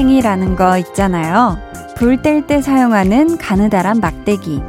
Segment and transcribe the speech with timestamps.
[0.00, 1.58] 부지깽이라는 거 있잖아요.
[1.96, 4.62] 불 뗄 때 사용하는 가느다란 막대기.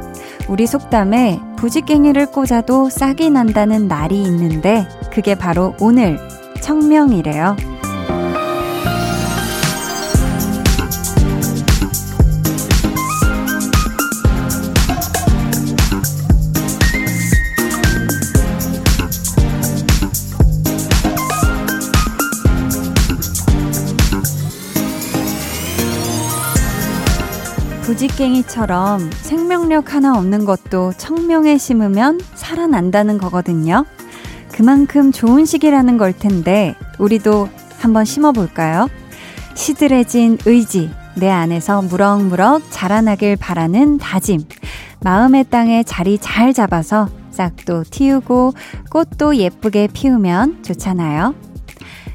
[0.48, 6.18] 우리 속담에 부지깽이를 꽂아도 싹이 난다는 날이 있는데 그게 바로 오늘
[6.60, 7.56] 청명이래요.
[28.02, 33.84] 부지깽이처럼 생명력 하나 없는 것도 청명에 심으면 살아난다는 거거든요.
[34.50, 38.88] 그만큼 좋은 시기라는 걸 텐데, 우리도 한번 심어볼까요?
[39.54, 44.40] 시들해진 의지, 내 안에서 무럭무럭 자라나길 바라는 다짐,
[45.00, 48.54] 마음의 땅에 자리 잘 잡아서 싹도 틔우고
[48.90, 51.34] 꽃도 예쁘게 피우면 좋잖아요.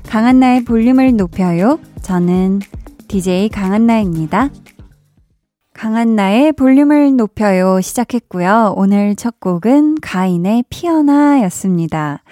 [0.09, 1.79] 강한나의 볼륨을 높여요.
[2.01, 2.61] 저는
[3.07, 4.49] DJ 강한나입니다.
[5.77, 8.73] 강한나의 볼륨을 높여요 시작했고요.
[8.75, 12.23] 오늘 첫 곡은 가인의 피어나였습니다.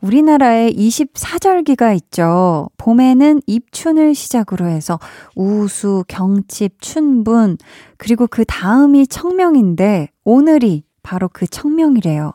[0.00, 2.68] 우리나라에 24절기가 있죠.
[2.76, 4.98] 봄에는 입춘을 시작으로 해서
[5.36, 7.58] 우수, 경칩, 춘분,
[7.98, 12.32] 그리고 그 다음이 청명인데 오늘이 바로 그 청명이래요.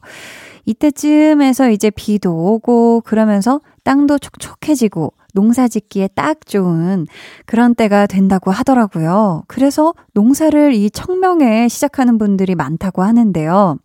[0.65, 7.05] 이때쯤에서 이제 비도 오고 그러면서 땅도 촉촉해지고 농사 짓기에 딱 좋은
[7.45, 9.43] 그런 때가 된다고 하더라고요.
[9.47, 13.77] 그래서 농사를 이 청명에 시작하는 분들이 많다고 하는데요.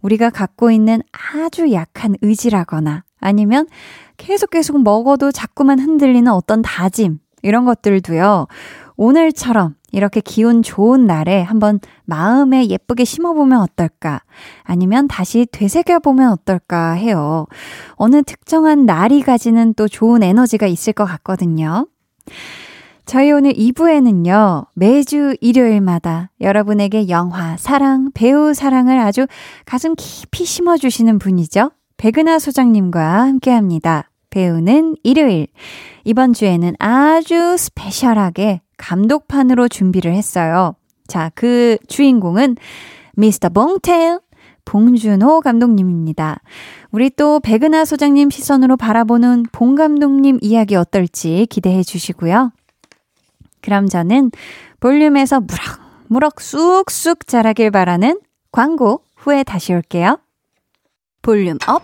[0.00, 1.02] 우리가 갖고 있는
[1.34, 3.66] 아주 약한 의지라거나 아니면
[4.16, 8.46] 계속 계속 먹어도 자꾸만 흔들리는 어떤 다짐, 이런 것들도요,
[8.98, 14.22] 오늘처럼 이렇게 기운 좋은 날에 한번 마음에 예쁘게 심어보면 어떨까?
[14.64, 17.46] 아니면 다시 되새겨보면 어떨까 해요.
[17.94, 21.86] 어느 특정한 날이 가지는 또 좋은 에너지가 있을 것 같거든요.
[23.06, 29.26] 저희 오늘 2부에는요, 매주 일요일마다 여러분에게 영화, 사랑, 배우 사랑을 아주
[29.64, 31.70] 가슴 깊이 심어주시는 분이죠.
[31.96, 34.10] 백은하 소장님과 함께 합니다.
[34.30, 35.46] 배우는 일요일.
[36.04, 40.74] 이번 주에는 아주 스페셜하게 감독판으로 준비를 했어요.
[41.06, 42.56] 자, 그 주인공은
[43.14, 44.20] 미스터 봉테일
[44.64, 46.40] 봉준호 감독님입니다.
[46.90, 52.52] 우리 또 백은하 소장님 시선으로 바라보는 봉 감독님 이야기 어떨지 기대해 주시고요.
[53.62, 54.30] 그럼 저는
[54.80, 58.20] 볼륨에서 무럭무럭 쑥쑥 자라길 바라는
[58.52, 60.18] 광고 후에 다시 올게요.
[61.22, 61.82] volume up,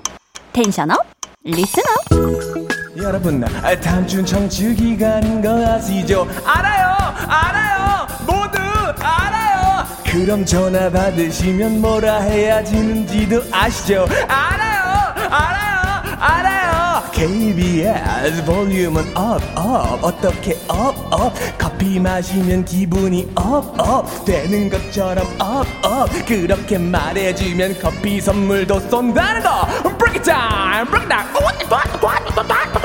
[0.52, 0.98] tension up,
[1.42, 2.83] listen up.
[2.96, 3.40] 여러분,
[3.82, 6.28] 집중 청취 기간인 거 아시죠?
[6.44, 6.94] 알아요,
[7.26, 8.58] 알아요, 모두
[9.00, 9.84] 알아요.
[10.04, 14.06] 그럼 전화 받으시면 뭐라 해야 지는지도 아시죠?
[14.28, 17.02] 알아요, 알아요, 알아요.
[17.10, 21.32] KBS 볼륨은 up, up, 어떻게 up, up.
[21.58, 24.24] 커피 마시면 기분이 up, up.
[24.24, 26.08] 되는 것처럼 up, up.
[26.26, 29.66] 그렇게 말해주면 커피 선물도 쏜다는 거.
[29.98, 32.83] Break it down, break it down.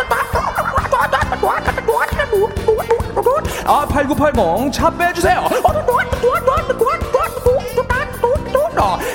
[3.72, 5.44] 아, 8980, 차 빼주세요.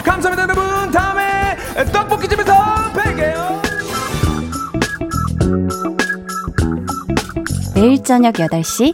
[0.04, 0.92] 감사합니다, 여러분.
[0.92, 1.56] 다음에
[1.92, 2.53] 떡볶이집에서
[2.92, 3.62] 뵐게요.
[7.75, 8.92] 매일 저녁 8시,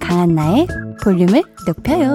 [0.00, 0.66] 강한나의
[1.04, 2.14] 볼륨을 높여요.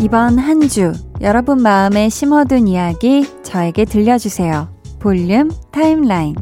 [0.00, 4.68] 이번 한 주 여러분 마음에 심어둔 이야기 저에게 들려주세요.
[4.98, 6.34] 볼륨 타임라인.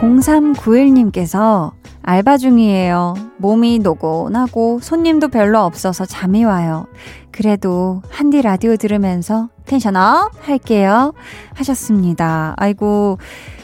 [0.00, 3.14] 0391님께서 알바 중이에요.
[3.38, 6.86] 몸이 노곤하고 손님도 별로 없어서 잠이 와요.
[7.32, 11.14] 그래도 한디 라디오 들으면서 텐션업 할게요.
[11.54, 12.54] 하셨습니다.
[12.58, 13.18] 아이고,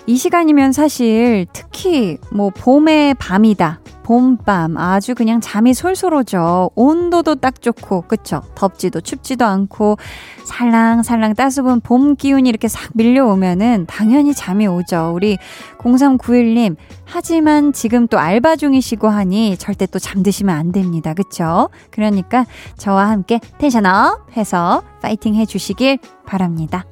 [0.09, 3.79] 이 시간이면 사실 특히 뭐 봄의 밤이다.
[4.09, 6.71] 봄밤 아주 그냥 잠이 솔솔 오죠.
[6.75, 8.41] 온도도 딱 좋고 그쵸?
[8.55, 9.99] 덥지도 춥지도 않고
[10.45, 15.13] 살랑살랑 따스분 봄 기운이 이렇게 싹 밀려오면은 당연히 잠이 오죠.
[15.15, 15.37] 우리
[15.77, 21.13] 0391님 하지만 지금 또 알바 중이시고 하니 절대 또 잠드시면 안 됩니다.
[21.13, 21.69] 그쵸?
[21.91, 22.47] 그러니까
[22.79, 26.87] 저와 함께 텐션업 해서 파이팅 해주시길 바랍니다.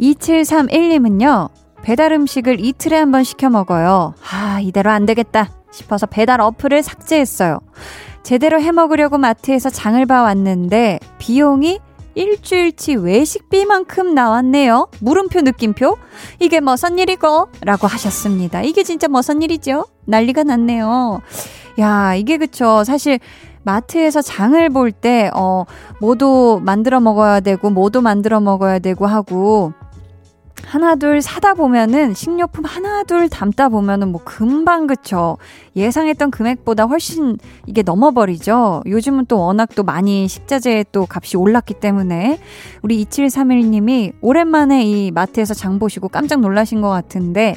[0.00, 1.50] 2731님은요.
[1.82, 4.14] 배달 음식을 이틀에 한 번 시켜 먹어요.
[4.32, 7.58] 아, 이대로 안 되겠다 싶어서 배달 어플을 삭제했어요.
[8.22, 11.80] 제대로 해 먹으려고 마트에서 장을 봐왔는데 비용이
[12.14, 14.88] 일주일치 외식비만큼 나왔네요.
[15.00, 15.96] 물음표 느낌표?
[16.38, 17.48] 이게 무슨 일이고?
[17.62, 18.62] 라고 하셨습니다.
[18.62, 19.86] 이게 진짜 무슨 일이죠?
[20.04, 21.22] 난리가 났네요.
[21.80, 22.84] 야, 이게 그쵸.
[22.84, 23.18] 사실
[23.62, 25.64] 마트에서 장을 볼 때, 어,
[26.00, 29.72] 뭐도 만들어 먹어야 되고, 뭐도 만들어 먹어야 되고 하고,
[30.64, 35.38] 하나 둘 사다 보면은 식료품 하나 둘 담다 보면은 뭐 금방 그쵸.
[35.76, 37.36] 예상했던 금액보다 훨씬
[37.66, 38.82] 이게 넘어버리죠.
[38.86, 42.38] 요즘은 또 워낙 또 많이 식자재 또 값이 올랐기 때문에
[42.82, 47.56] 우리 2731님이 오랜만에 이 마트에서 장 보시고 깜짝 놀라신 것 같은데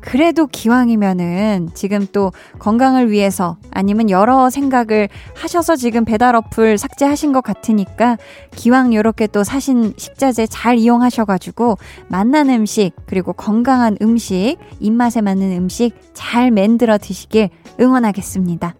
[0.00, 7.42] 그래도 기왕이면은 지금 또 건강을 위해서 아니면 여러 생각을 하셔서 지금 배달 어플 삭제하신 것
[7.42, 8.16] 같으니까
[8.52, 11.76] 기왕 요렇게 또 사신 식자재 잘 이용하셔가지고
[12.08, 17.50] 맛난 음식 그리고 건강한 음식 입맛에 맞는 음식 잘 만들어 드시길
[17.80, 18.74] 응원하겠습니다.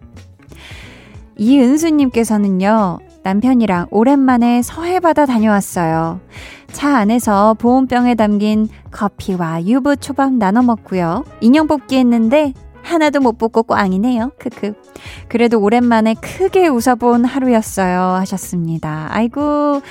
[1.39, 6.19] 이은수님께서는요, 남편이랑 오랜만에 서해바다 다녀왔어요.
[6.71, 11.25] 차 안에서 보온병에 담긴 커피와 유부 초밥 나눠 먹고요.
[11.41, 14.31] 인형 뽑기 했는데 하나도 못 뽑고 꽝이네요.
[14.39, 14.73] 크크.
[15.27, 17.99] 그래도 오랜만에 크게 웃어본 하루였어요.
[18.19, 19.07] 하셨습니다.
[19.11, 19.81] 아이고.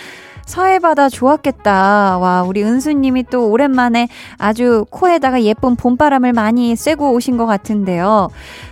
[0.49, 2.19] 서해바다 좋았겠다.
[2.19, 4.09] 와, 우리 은수님이 또 오랜만에
[4.39, 8.31] 아주 코에다가 예쁜 봄바람을 많이 쐬고 오신 것 같은데요.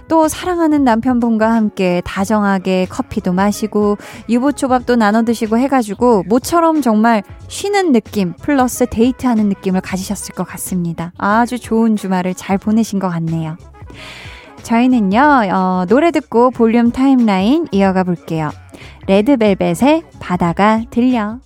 [0.08, 3.98] 또 사랑하는 남편분과 함께 다정하게 커피도 마시고
[4.30, 11.12] 유부초밥도 나눠 드시고 해가지고 모처럼 정말 쉬는 느낌 플러스 데이트하는 느낌을 가지셨을 것 같습니다.
[11.18, 13.58] 아주 좋은 주말을 잘 보내신 것 같네요.
[14.62, 15.20] 저희는요,
[15.52, 18.50] 어, 노래 듣고 볼륨 타임라인 이어가 볼게요.
[19.06, 21.38] 레드벨벳의 바다가 들려.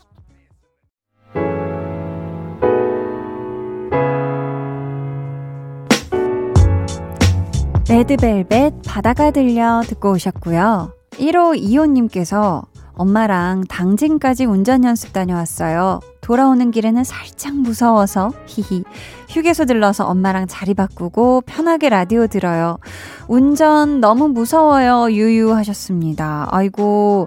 [7.90, 10.94] 레드벨벳 바다가 들려 듣고 오셨고요.
[11.14, 15.98] 1호 이호님께서 엄마랑 당진까지 운전 연습 다녀왔어요.
[16.20, 18.84] 돌아오는 길에는 살짝 무서워서 히히
[19.28, 22.78] 휴게소 들러서 엄마랑 자리 바꾸고 편하게 라디오 들어요.
[23.26, 25.10] 운전 너무 무서워요.
[25.10, 26.46] 유유 하셨습니다.
[26.52, 27.26] 아이고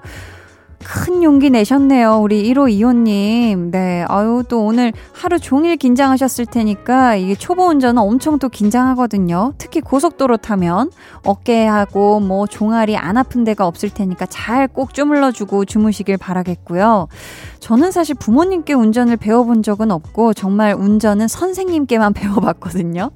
[0.84, 2.20] 큰 용기 내셨네요.
[2.22, 3.72] 우리 1호 2호님.
[3.72, 4.06] 네.
[4.08, 9.54] 아유, 또 오늘 하루 종일 긴장하셨을 테니까 이게 초보 운전은 엄청 또 긴장하거든요.
[9.58, 10.92] 특히 고속도로 타면
[11.24, 17.08] 어깨하고 뭐 종아리 안 아픈 데가 없을 테니까 잘 꼭 주물러주고 주무시길 바라겠고요.
[17.60, 23.12] 저는 사실 부모님께 운전을 배워본 적은 없고 정말 운전은 선생님께만 배워봤거든요.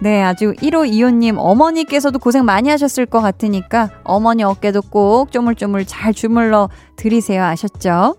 [0.00, 0.22] 네.
[0.22, 6.68] 아주 1호 2호님 어머니께서도 고생 많이 하셨을 것 같으니까 어머니 어깨도 꼭 쪼물쪼물 잘 주물러
[7.02, 7.42] 드리세요.
[7.42, 8.16] 아셨죠?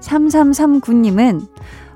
[0.00, 1.48] 3339님은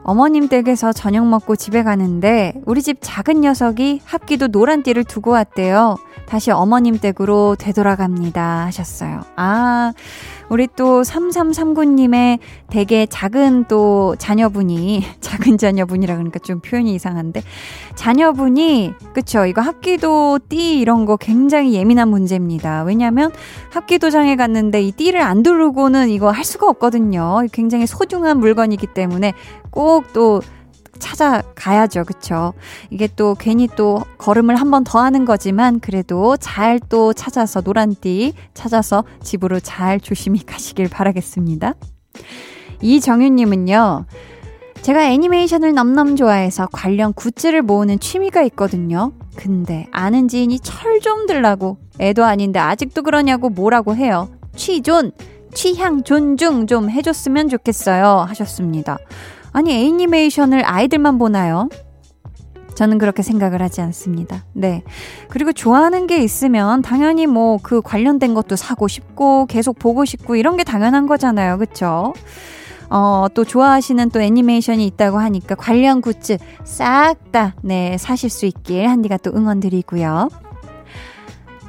[0.04, 5.96] 어머님 댁에서 저녁 먹고 집에 가는데 우리 집 작은 녀석이 합기도 노란 띠를 두고 왔대요.
[6.26, 8.64] 다시 어머님 댁으로 되돌아갑니다.
[8.66, 9.20] 하셨어요.
[9.37, 9.93] 아,
[10.49, 12.38] 우리 또 3339님의
[12.69, 17.43] 되게 작은 또 자녀분이, 작은 자녀분이라 그러니까 좀 표현이 이상한데,
[17.94, 19.46] 자녀분이, 그쵸.
[19.46, 22.82] 이거 합기도 띠 이런 거 굉장히 예민한 문제입니다.
[22.82, 23.31] 왜냐면
[23.70, 27.43] 합기도장에 갔는데 이 띠를 안 두르고는 이거 할 수가 없거든요.
[27.52, 29.32] 굉장히 소중한 물건이기 때문에
[29.72, 30.40] 꼭 또
[30.98, 32.04] 찾아가야죠.
[32.04, 32.52] 그쵸?
[32.90, 38.34] 이게 또 괜히 또 걸음을 한 번 더 하는 거지만 그래도 잘 또 찾아서 노란띠
[38.55, 41.74] 찾아서 집으로 잘 조심히 가시길 바라겠습니다.
[42.81, 44.06] 이정윤님은요.
[44.82, 49.12] 제가 애니메이션을 넘넘 좋아해서 관련 굿즈를 모으는 취미가 있거든요.
[49.36, 54.29] 근데 아는 지인이 철 좀 들라고 애도 아닌데 아직도 그러냐고 뭐라고 해요.
[54.55, 55.12] 취존,
[55.55, 58.24] 취향 존중 좀 해줬으면 좋겠어요.
[58.29, 58.98] 하셨습니다.
[59.52, 61.68] 아니, 애니메이션을 아이들만 보나요?
[62.74, 64.44] 저는 그렇게 생각을 하지 않습니다.
[64.54, 64.82] 네.
[65.28, 70.56] 그리고 좋아하는 게 있으면 당연히 뭐 그 관련된 것도 사고 싶고 계속 보고 싶고 이런
[70.56, 71.58] 게 당연한 거잖아요.
[71.58, 72.14] 그쵸?
[72.90, 78.88] 어, 또 좋아하시는 또 애니메이션이 있다고 하니까 관련 굿즈 싹 다, 네, 사실 수 있길
[78.88, 80.28] 한디가 또 응원 드리고요.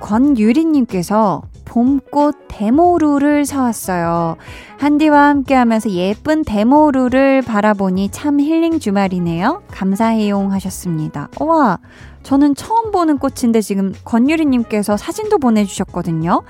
[0.01, 4.37] 권유리님께서 봄꽃 데모루를 사왔어요.
[4.77, 9.63] 한디와 함께 하면서 예쁜 데모루를 바라보니 참 힐링 주말이네요.
[9.71, 11.29] 감사해용 하셨습니다.
[11.39, 11.79] 와,
[12.23, 16.43] 저는 처음 보는 꽃인데 지금 권유리님께서 사진도 보내주셨거든요.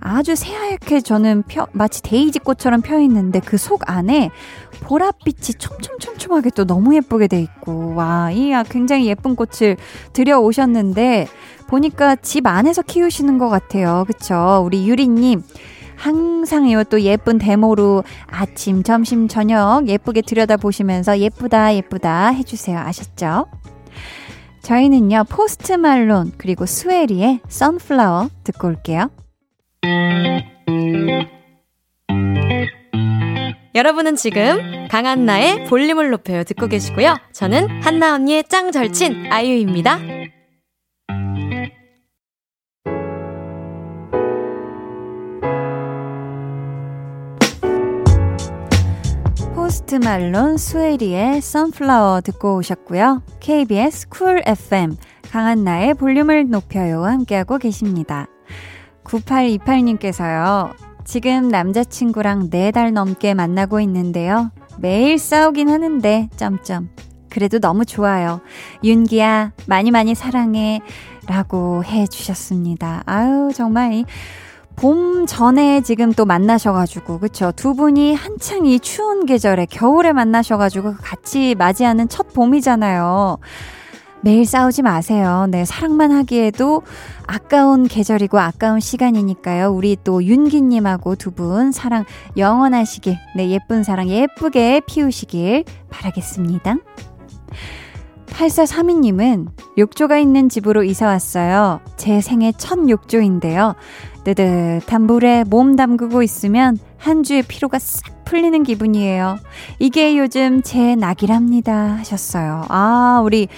[0.00, 4.30] 아주 새하얗게 저는 펴, 마치 데이지 꽃처럼 펴 있는데 그 속 안에
[4.84, 9.76] 보랏빛이 촘촘촘촘하게 또 너무 예쁘게 돼 있고, 와, 이 굉장히 예쁜 꽃을
[10.14, 11.28] 들여오셨는데,
[11.68, 14.04] 보니까 집 안에서 키우시는 것 같아요.
[14.06, 14.62] 그쵸?
[14.64, 15.42] 우리 유리님.
[15.96, 22.78] 항상 요 또 예쁜 데모로 아침, 점심, 저녁 예쁘게 들여다보시면서 예쁘다, 예쁘다 해주세요.
[22.78, 23.46] 아셨죠?
[24.62, 29.10] 저희는요, 포스트 말론, 그리고 스웨리의 Sunflower 듣고 올게요.
[33.74, 37.16] 여러분은 지금 강한나의 볼륨을 높여요 듣고 계시고요.
[37.32, 39.98] 저는 한나 언니의 짱 절친 아이유입니다.
[49.54, 53.22] 포스트 말론 스웨리의 Sunflower 듣고 오셨고요.
[53.38, 54.96] KBS 쿨 FM
[55.30, 58.26] 강한나의 볼륨을 높여요 함께하고 계십니다.
[59.10, 60.72] 9828님께서요.
[61.04, 64.50] 지금 남자친구랑 4달 넘게 만나고 있는데요.
[64.78, 66.90] 매일 싸우긴 하는데 점점
[67.28, 68.40] 그래도 너무 좋아요.
[68.84, 70.80] 윤기야 많이 많이 사랑해
[71.26, 73.02] 라고 해 주셨습니다.
[73.06, 74.04] 아유 정말
[74.76, 77.52] 봄 전에 지금 또 만나셔가지고, 그쵸?
[77.54, 83.36] 두 분이 한창 이 추운 계절에 겨울에 만나셔가지고 같이 맞이하는 첫 봄이잖아요.
[84.22, 85.46] 매일 싸우지 마세요.
[85.50, 86.82] 네, 사랑만 하기에도
[87.26, 89.70] 아까운 계절이고 아까운 시간이니까요.
[89.70, 92.04] 우리 또 윤기님하고 두 분 사랑
[92.36, 96.76] 영원하시길, 네, 예쁜 사랑 예쁘게 피우시길 바라겠습니다.
[98.26, 99.48] 8432님은
[99.78, 101.80] 욕조가 있는 집으로 이사 왔어요.
[101.96, 103.74] 제 생애 첫 욕조인데요.
[104.24, 109.38] 뜨뜻한 물에 몸 담그고 있으면 한 주의 피로가 싹 풀리는 기분이에요.
[109.78, 111.96] 이게 요즘 제 낙이랍니다.
[111.98, 112.64] 하셨어요.
[112.68, 113.48] 아, 우리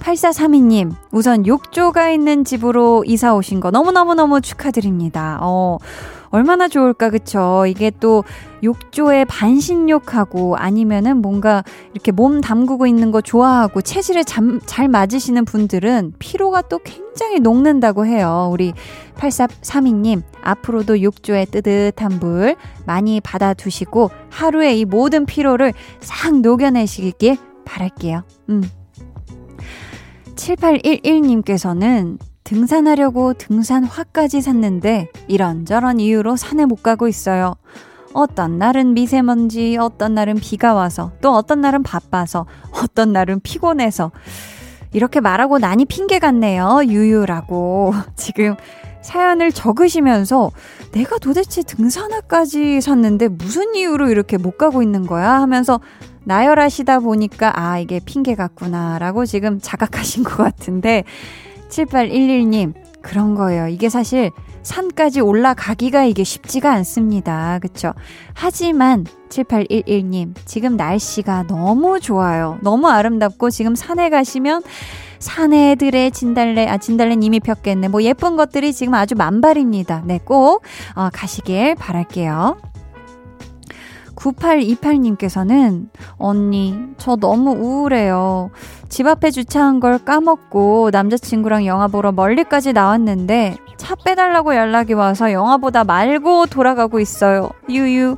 [0.00, 5.38] 8432님, 우선 욕조가 있는 집으로 이사 오신 거 너무너무너무 축하드립니다.
[5.42, 5.78] 어,
[6.30, 7.64] 얼마나 좋을까, 그쵸?
[7.66, 8.24] 이게 또
[8.62, 16.14] 욕조에 반신욕하고 아니면은 뭔가 이렇게 몸 담그고 있는 거 좋아하고 체질에 잠, 잘 맞으시는 분들은
[16.18, 18.48] 피로가 또 굉장히 녹는다고 해요.
[18.52, 18.72] 우리
[19.16, 28.22] 8432님, 앞으로도 욕조에 뜨뜻한 물 많이 받아두시고 하루에 이 모든 피로를 싹 녹여내시길 바랄게요.
[28.50, 28.62] 음.
[30.40, 37.54] 7811님께서는 등산하려고 등산화까지 샀는데 이런저런 이유로 산에 못 가고 있어요.
[38.12, 44.10] 어떤 날은 미세먼지, 어떤 날은 비가 와서, 또 어떤 날은 바빠서, 어떤 날은 피곤해서.
[44.92, 46.80] 이렇게 말하고 나니 핑계 같네요.
[46.88, 47.94] 유유라고.
[48.16, 48.56] 지금
[49.02, 50.50] 사연을 적으시면서
[50.90, 55.34] 내가 도대체 등산화까지 샀는데 무슨 이유로 이렇게 못 가고 있는 거야?
[55.40, 55.80] 하면서
[56.24, 58.98] 나열하시다 보니까 아, 이게 핑계 같구나.
[58.98, 61.04] 라고 지금 자각하신 것 같은데
[61.68, 63.68] 7811님, 그런 거예요.
[63.68, 64.30] 이게 사실
[64.62, 67.58] 산까지 올라가기가 이게 쉽지가 않습니다.
[67.60, 67.94] 그쵸?
[68.34, 72.58] 하지만 7811님, 지금 날씨가 너무 좋아요.
[72.62, 74.62] 너무 아름답고 지금 산에 가시면
[75.18, 77.88] 산에들의 진달래, 아, 진달래는 이미 폈겠네.
[77.88, 80.02] 뭐 예쁜 것들이 지금 아주 만발입니다.
[80.06, 80.62] 네, 꼭,
[80.94, 82.69] 어, 가시길 바랄게요.
[84.20, 88.50] 9828님께서는 언니, 저 너무 우울해요.
[88.88, 95.56] 집 앞에 주차한 걸 까먹고 남자친구랑 영화 보러 멀리까지 나왔는데 차 빼달라고 연락이 와서 영화
[95.56, 97.50] 보다 말고 돌아가고 있어요.
[97.68, 98.16] 유유.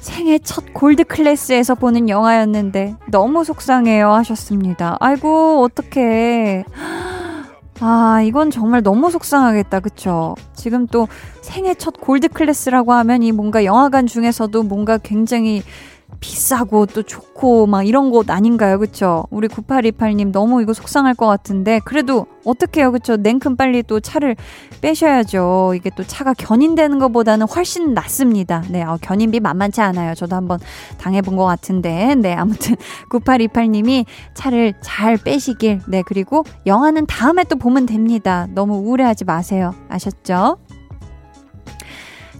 [0.00, 4.96] 생애 첫 골드 클래스에서 보는 영화였는데 너무 속상해요 하셨습니다.
[5.00, 6.64] 아이고, 어떡해.
[7.80, 9.80] 아, 이건 정말 너무 속상하겠다.
[9.80, 10.34] 그쵸?
[10.54, 11.06] 지금 또
[11.42, 15.62] 생애 첫 골드 클래스라고 하면 이 뭔가 영화관 중에서도 뭔가 굉장히
[16.20, 18.78] 비싸고 또 좋고 막 이런 곳 아닌가요?
[18.78, 19.24] 그쵸?
[19.30, 22.92] 우리 9828님 너무 이거 속상할 것 같은데 그래도 어떡해요?
[22.92, 23.16] 그쵸?
[23.16, 24.36] 냉큼 빨리 또 차를
[24.80, 25.74] 빼셔야죠.
[25.76, 28.62] 이게 또 차가 견인되는 것보다는 훨씬 낫습니다.
[28.68, 30.14] 네, 어, 견인비 만만치 않아요.
[30.14, 30.58] 저도 한번
[30.98, 32.14] 당해본 것 같은데.
[32.16, 32.74] 네, 아무튼
[33.10, 35.80] 9828님이 차를 잘 빼시길.
[35.88, 38.46] 네, 그리고 영화는 다음에 또 보면 됩니다.
[38.54, 39.74] 너무 우울해하지 마세요.
[39.88, 40.58] 아셨죠?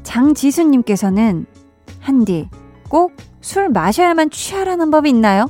[0.02, 1.46] 장지수님께서는
[2.00, 2.48] 한디
[2.88, 5.48] 꼭 술 마셔야만 취하라는 법이 있나요?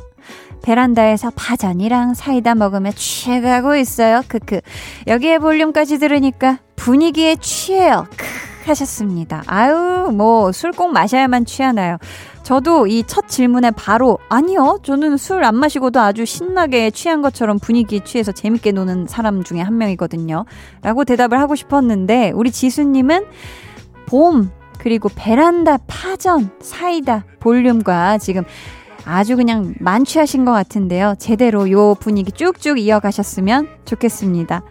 [0.63, 4.23] 베란다에서 파전이랑 사이다 먹으며 취해가고 있어요.
[4.29, 4.61] 크크.
[5.07, 8.07] 여기에 볼륨까지 들으니까 분위기에 취해요.
[8.17, 8.27] 크
[8.67, 9.43] 하셨습니다.
[9.47, 11.97] 아유, 뭐, 술 꼭 마셔야만 취하나요?
[12.43, 18.01] 저도 이 첫 질문에 바로, 아니요, 저는 술 안 마시고도 아주 신나게 취한 것처럼 분위기에
[18.05, 20.45] 취해서 재밌게 노는 사람 중에 한 명이거든요.
[20.83, 23.25] 라고 대답을 하고 싶었는데, 우리 지수 님은
[24.07, 24.51] 봄,
[24.89, 28.43] 그리고 베란다 파전, 사이다, 볼륨과 지금
[29.05, 31.15] 아주 그냥 만취하신 것 같은데요.
[31.19, 34.63] 제대로 요 분위기 쭉쭉 이어가셨으면 좋겠습니다.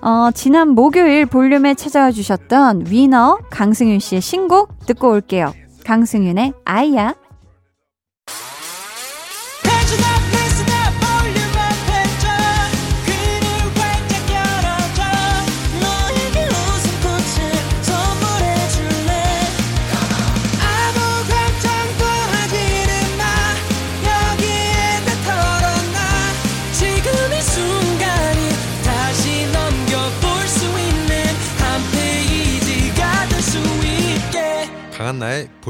[0.00, 5.54] 어, 지난 목요일 볼륨에 찾아와 주셨던 위너 강승윤 씨의 신곡 듣고 올게요.
[5.84, 7.14] 강승윤의 아이야.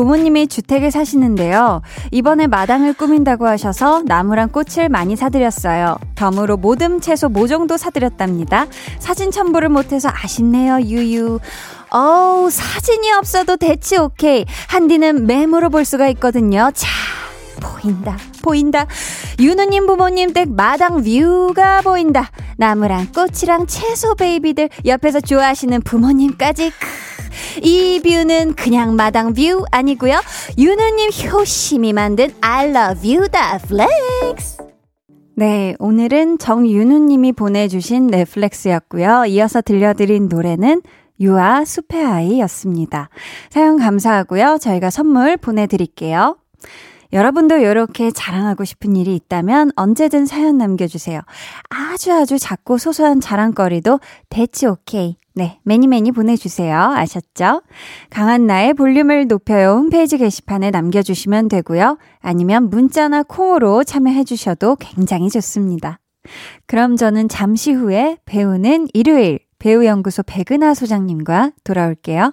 [0.00, 1.82] 부모님이 주택에 사시는데요.
[2.10, 5.98] 이번에 마당을 꾸민다고 하셔서 나무랑 꽃을 많이 사드렸어요.
[6.14, 8.66] 덤으로 모듬 채소 모종도 사드렸답니다.
[8.98, 11.38] 사진 첨부를 못해서 아쉽네요, 유유.
[11.90, 14.46] 어우, 사진이 없어도 대치 오케이.
[14.68, 16.70] 한디는 메모로 볼 수가 있거든요.
[16.72, 16.88] 자,
[17.60, 18.86] 보인다, 보인다.
[19.38, 22.30] 유누님 부모님 댁 마당 뷰가 보인다.
[22.56, 26.72] 나무랑 꽃이랑 채소 베이비들 옆에서 좋아하시는 부모님까지.
[27.62, 30.20] 이 view는 그냥 마당 view 아니고요.
[30.58, 34.58] 윤우님 효심이 만든 I love view다 flex.
[35.36, 39.24] 네, 오늘은 정윤우님이 보내주신 넷플렉스였고요.
[39.26, 40.82] 이어서 들려드린 노래는
[41.18, 43.08] 유아 숲의 아이였습니다.
[43.50, 44.58] 사연 감사하고요.
[44.60, 46.36] 저희가 선물 보내드릴게요.
[47.12, 51.20] 여러분도 이렇게 자랑하고 싶은 일이 있다면 언제든 사연 남겨주세요.
[51.68, 55.16] 아주 아주 작고 소소한 자랑거리도 대치 오케이.
[55.34, 56.76] 네, 매니 매니 보내주세요.
[56.76, 57.62] 아셨죠?
[58.10, 61.98] 강한 나의 볼륨을 높여요 홈페이지 게시판에 남겨주시면 되고요.
[62.20, 65.98] 아니면 문자나 콩으로 참여해주셔도 굉장히 좋습니다.
[66.66, 72.32] 그럼 저는 잠시 후에 배우는 일요일 배우연구소 백은하 소장님과 돌아올게요.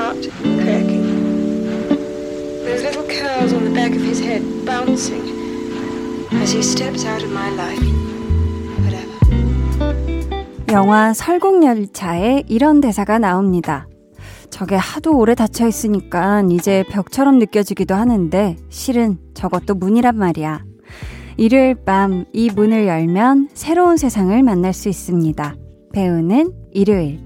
[0.00, 1.06] heart cracking.
[2.64, 5.24] Those little curls on the back of his head bouncing
[6.32, 7.86] as he steps out of my life.
[10.72, 13.88] 영화 설국열차에 이런 대사가 나옵니다.
[14.50, 20.62] 저게 하도 오래 닫혀 있으니까 이제 벽처럼 느껴지기도 하는데 실은 저것도 문이란 말이야.
[21.36, 25.56] 일요일 밤 이 문을 열면 새로운 세상을 만날 수 있습니다.
[25.92, 27.18] 배우는 일요일.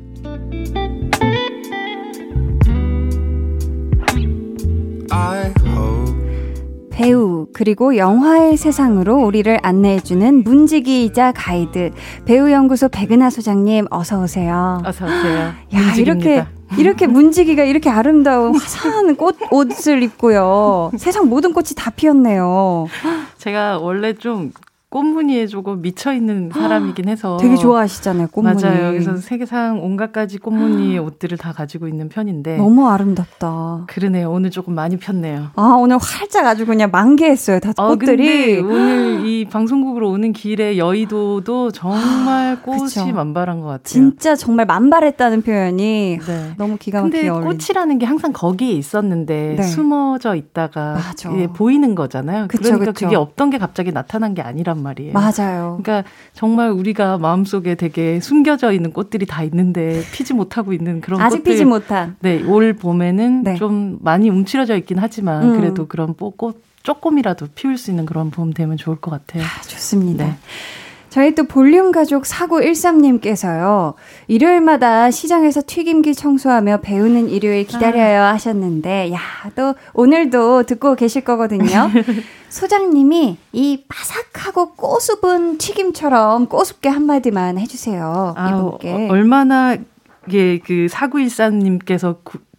[6.91, 11.91] 배우 그리고 영화의 세상으로 우리를 안내해주는 문지기이자 가이드
[12.25, 14.81] 배우연구소 백은하 소장님 어서 오세요.
[14.85, 15.39] 어서 오세요.
[15.75, 16.45] 야 이렇게
[16.79, 20.93] 이렇게 문지기가 이렇게 아름다운 화사한 꽃 옷을 입고요.
[20.97, 22.87] 세상 모든 꽃이 다 피었네요.
[23.39, 24.53] 제가 원래 좀
[24.95, 27.37] 꽃무늬에 조금 미쳐 있는 사람이긴 해서.
[27.39, 28.63] 되게 좋아하시잖아요 꽃무늬.
[28.63, 28.93] 맞아요.
[28.93, 32.59] 그래서 세계상 온갖 가지 꽃무늬 옷들을 다 가지고 있는 편인데.
[32.59, 33.87] 너무 아름답다.
[33.89, 34.31] 그러네요.
[34.31, 35.49] 오늘 조금 많이 폈네요.
[35.57, 38.61] 아 오늘 활짝 아주 그냥 만개했어요 다 어, 꽃들이.
[38.61, 43.07] 오늘 이 방송국으로 오는 길에 여의도도 정말 꽃이 그쵸.
[43.07, 43.83] 만발한 것 같아요.
[43.83, 46.55] 진짜 정말 만발했다는 표현이 네.
[46.57, 49.63] 너무 기가 막히게 근데 꽃이라는 게 항상 거기에 있었는데 네.
[49.65, 50.99] 숨어져 있다가
[51.55, 52.47] 보이는 거잖아요.
[52.47, 53.07] 그쵸, 그러니까 그쵸.
[53.07, 55.13] 그게 없던 게 갑자기 나타난 게 아니란 말이에요.
[55.13, 55.81] 맞아요.
[55.83, 61.39] 그러니까 정말 우리가 마음속에 되게 숨겨져 있는 꽃들이 다 있는데 피지 못하고 있는 그런 아직
[61.39, 61.53] 꽃들.
[61.53, 62.17] 피지 못한.
[62.21, 63.55] 네, 올 봄에는 네.
[63.57, 65.57] 좀 많이 움츠러져 있긴 하지만 음.
[65.61, 69.43] 그래도 그런 꽃 조금이라도 피울 수 있는 그런 봄 되면 좋을 것 같아요.
[69.43, 70.27] 아, 좋습니다.
[70.27, 70.37] 네.
[71.15, 73.95] 저희 또 볼륨 가족 4913님께서요.
[74.27, 78.33] 일요일마다 시장에서 튀김기 청소하며 배우는 일요일 기다려요 아.
[78.33, 79.21] 하셨는데, 야,
[79.55, 81.89] 또 오늘도 듣고 계실 거거든요.
[82.51, 88.35] 소장님이 이 바삭하고 꼬수분 튀김처럼 꼬숩게 한마디만 해주세요.
[88.37, 88.93] 아, 이분께.
[88.93, 89.77] 어, 얼마나
[90.27, 92.17] 이게 그 4913님께서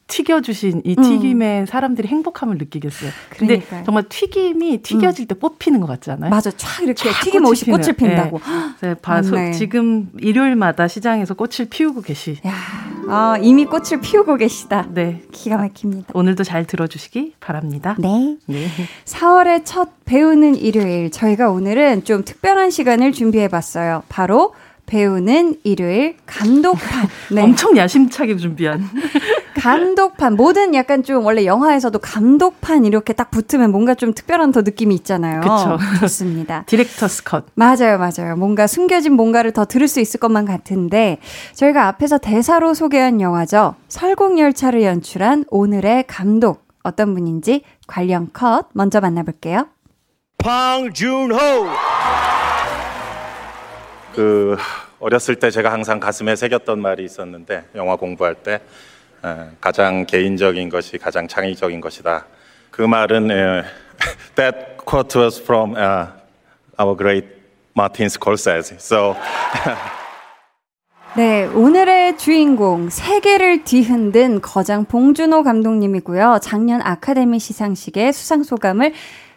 [0.08, 1.04] 튀겨주신 이 음.
[1.04, 1.66] 튀김에 음.
[1.66, 3.10] 사람들이 행복함을 느끼겠어요.
[3.30, 3.60] 그러니까요.
[3.70, 5.28] 근데 정말 튀김이 튀겨질 음.
[5.28, 6.30] 때 뽑히는 것 같지 않아요?
[6.30, 6.52] 맞아.
[6.52, 8.40] 쫙 이렇게 쫙 튀김 옷이 꽃을 핀다고.
[8.82, 8.90] 네.
[8.90, 8.94] 네.
[8.96, 12.38] 봐서 지금 일요일마다 시장에서 꽃을 피우고 계시.
[12.46, 12.54] 야,
[13.08, 14.88] 아, 이미 꽃을 피우고 계시다.
[14.94, 15.24] 네.
[15.32, 16.12] 기가 막힙니다.
[16.14, 17.96] 오늘도 잘 들어주시기 바랍니다.
[18.00, 18.38] 네.
[18.46, 18.68] 네.
[19.06, 21.10] 4월의 첫 배우는 일요일.
[21.10, 24.04] 저희가 오늘은 좀 특별한 시간을 준비해 봤어요.
[24.08, 24.54] 바로
[24.86, 27.08] 배우는 일요일 감독판.
[27.32, 27.42] 네.
[27.44, 28.84] 엄청 야심차게 준비한.
[29.60, 30.36] 감독판.
[30.36, 35.42] 모든 약간 좀 원래 영화에서도 감독판 이렇게 딱 붙으면 뭔가 좀 특별한 더 느낌이 있잖아요.
[35.42, 35.78] 그렇죠.
[36.02, 36.64] 좋습니다.
[36.68, 37.46] 디렉터스 컷.
[37.56, 38.36] 맞아요, 맞아요.
[38.36, 41.18] 뭔가 숨겨진 뭔가를 더 들을 수 있을 것만 같은데
[41.54, 43.76] 저희가 앞에서 대사로 소개한 영화죠.
[43.88, 46.66] 설국열차를 연출한 오늘의 감독.
[46.84, 49.68] 어떤 분인지 관련 컷 먼저 만나볼게요.
[50.38, 51.36] 방준호
[54.16, 54.56] 그
[55.00, 58.62] 어렸을 때 제가 항상 가슴에 새겼던 말이 있었는데 영화 공부할 때
[59.60, 62.26] 가장 개인적인 것이 가장 창의적인 것이다.
[62.72, 63.28] 그 말은
[64.36, 67.28] That quote was from our great
[67.76, 68.76] Martin Scorsese.
[68.80, 69.16] So.
[71.18, 76.40] 네, 오늘의 주인공 세계를 뒤흔든 거장 봉준호 감독님이고요.
[76.42, 78.94] 작년 아카데미 시상식의 수상 소감을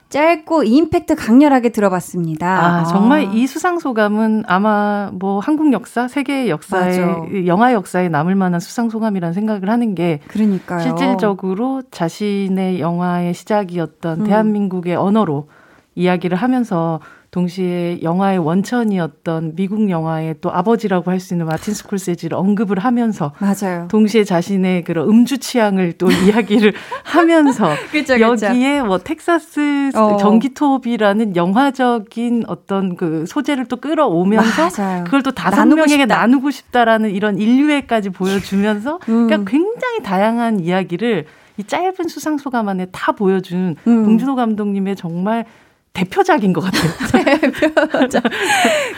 [0.09, 2.47] 짧고 임팩트 강렬하게 들어봤습니다.
[2.47, 3.31] 아, 정말 아.
[3.33, 7.47] 이 수상 소감은 아마 뭐 한국 역사, 세계 역사에 맞아.
[7.47, 10.81] 영화 역사에 남을 만한 수상 소감이라는 생각을 하는 게 그러니까요.
[10.81, 14.27] 실질적으로 자신의 영화의 시작이었던 음.
[14.27, 15.49] 대한민국의 언어로
[15.95, 22.79] 이야기를 하면서 동시에 영화의 원천이었던 미국 영화의 또 아버지라고 할 수 있는 마틴 스콜세지를 언급을
[22.79, 23.89] 하면서 맞아요.
[23.89, 30.17] 동시에 자신의 그런 음주 취향을 또 이야기를 하면서 그쵸, 여기에 뭐 텍사스 어.
[30.19, 35.05] 전기톱이라는 영화적인 어떤 그 소재를 또 끌어오면서 맞아요.
[35.05, 36.17] 그걸 또 다섯 명에게 싶다.
[36.19, 39.27] 나누고 싶다라는 이런 인류애까지 보여주면서 음.
[39.27, 41.27] 그러니까 굉장히 다양한 이야기를
[41.59, 44.05] 이 짧은 수상 소감 안에 다 보여준 음.
[44.05, 45.45] 봉준호 감독님의 정말
[45.93, 47.41] 대표작인 것 같아요.
[47.41, 48.23] 대표작.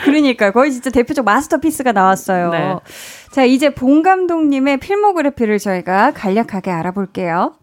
[0.05, 2.49] 그러니까 거의 진짜 대표적 마스터피스가 나왔어요.
[2.51, 2.75] 네.
[3.31, 7.55] 자, 이제 봉 감독님의 필모그래피를 저희가 간략하게 알아볼게요.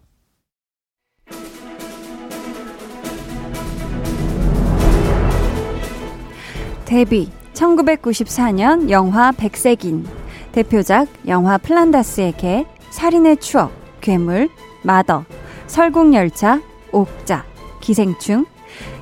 [6.84, 10.06] 데뷔 1994년 영화 백색인
[10.52, 14.48] 대표작 영화 플란다스의 개 살인의 추억 괴물
[14.82, 15.26] 마더
[15.66, 16.62] 설국열차
[16.92, 17.44] 옥자
[17.80, 18.46] 기생충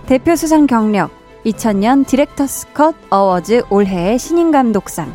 [0.07, 1.11] 대표 수상 경력
[1.45, 5.13] 2000년 디렉터스 컷 어워즈 올해의 신인 감독상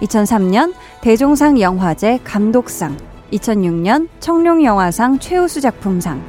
[0.00, 2.96] 2003년 대종상 영화제 감독상
[3.32, 6.20] 2006년 청룡영화상 최우수 작품상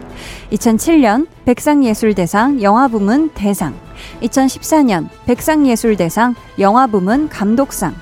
[0.52, 3.74] 2007년 백상예술대상 영화부문 대상
[4.22, 7.96] 2014년 백상예술대상 영화부문 감독상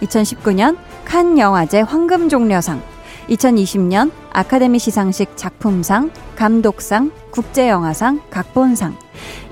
[0.00, 2.80] 2019년 칸 영화제 황금종려상
[3.28, 8.96] 2020년 아카데미 시상식 작품상, 감독상, 국제영화상, 각본상,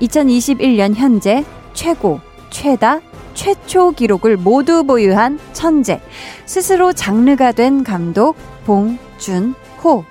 [0.00, 3.00] 2021년 현재 최고, 최다,
[3.34, 6.00] 최초 기록을 모두 보유한 천재,
[6.46, 10.04] 스스로 장르가 된 감독 봉준호.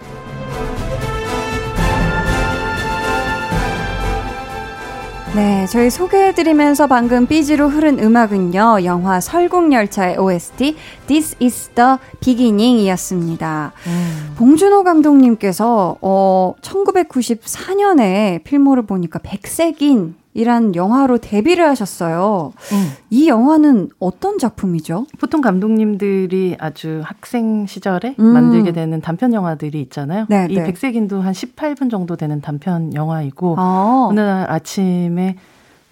[5.35, 13.73] 네, 저희 소개해드리면서 방금 삐지로 흐른 음악은요, 영화 설국열차의 OST, This is the Beginning 이었습니다.
[13.85, 14.33] 음.
[14.37, 22.51] 봉준호 감독님께서, 어, 1994년에 필모를 보니까 백색인 이란 영화로 데뷔를 하셨어요.
[22.73, 22.91] 음.
[23.09, 25.07] 이 영화는 어떤 작품이죠?
[25.17, 28.25] 보통 감독님들이 아주 학생 시절에 음.
[28.25, 30.25] 만들게 되는 단편 영화들이 있잖아요.
[30.29, 30.65] 네, 이 네.
[30.65, 34.07] 백색인도 한 18분 정도 되는 단편 영화이고 아.
[34.09, 35.37] 어느 날 아침에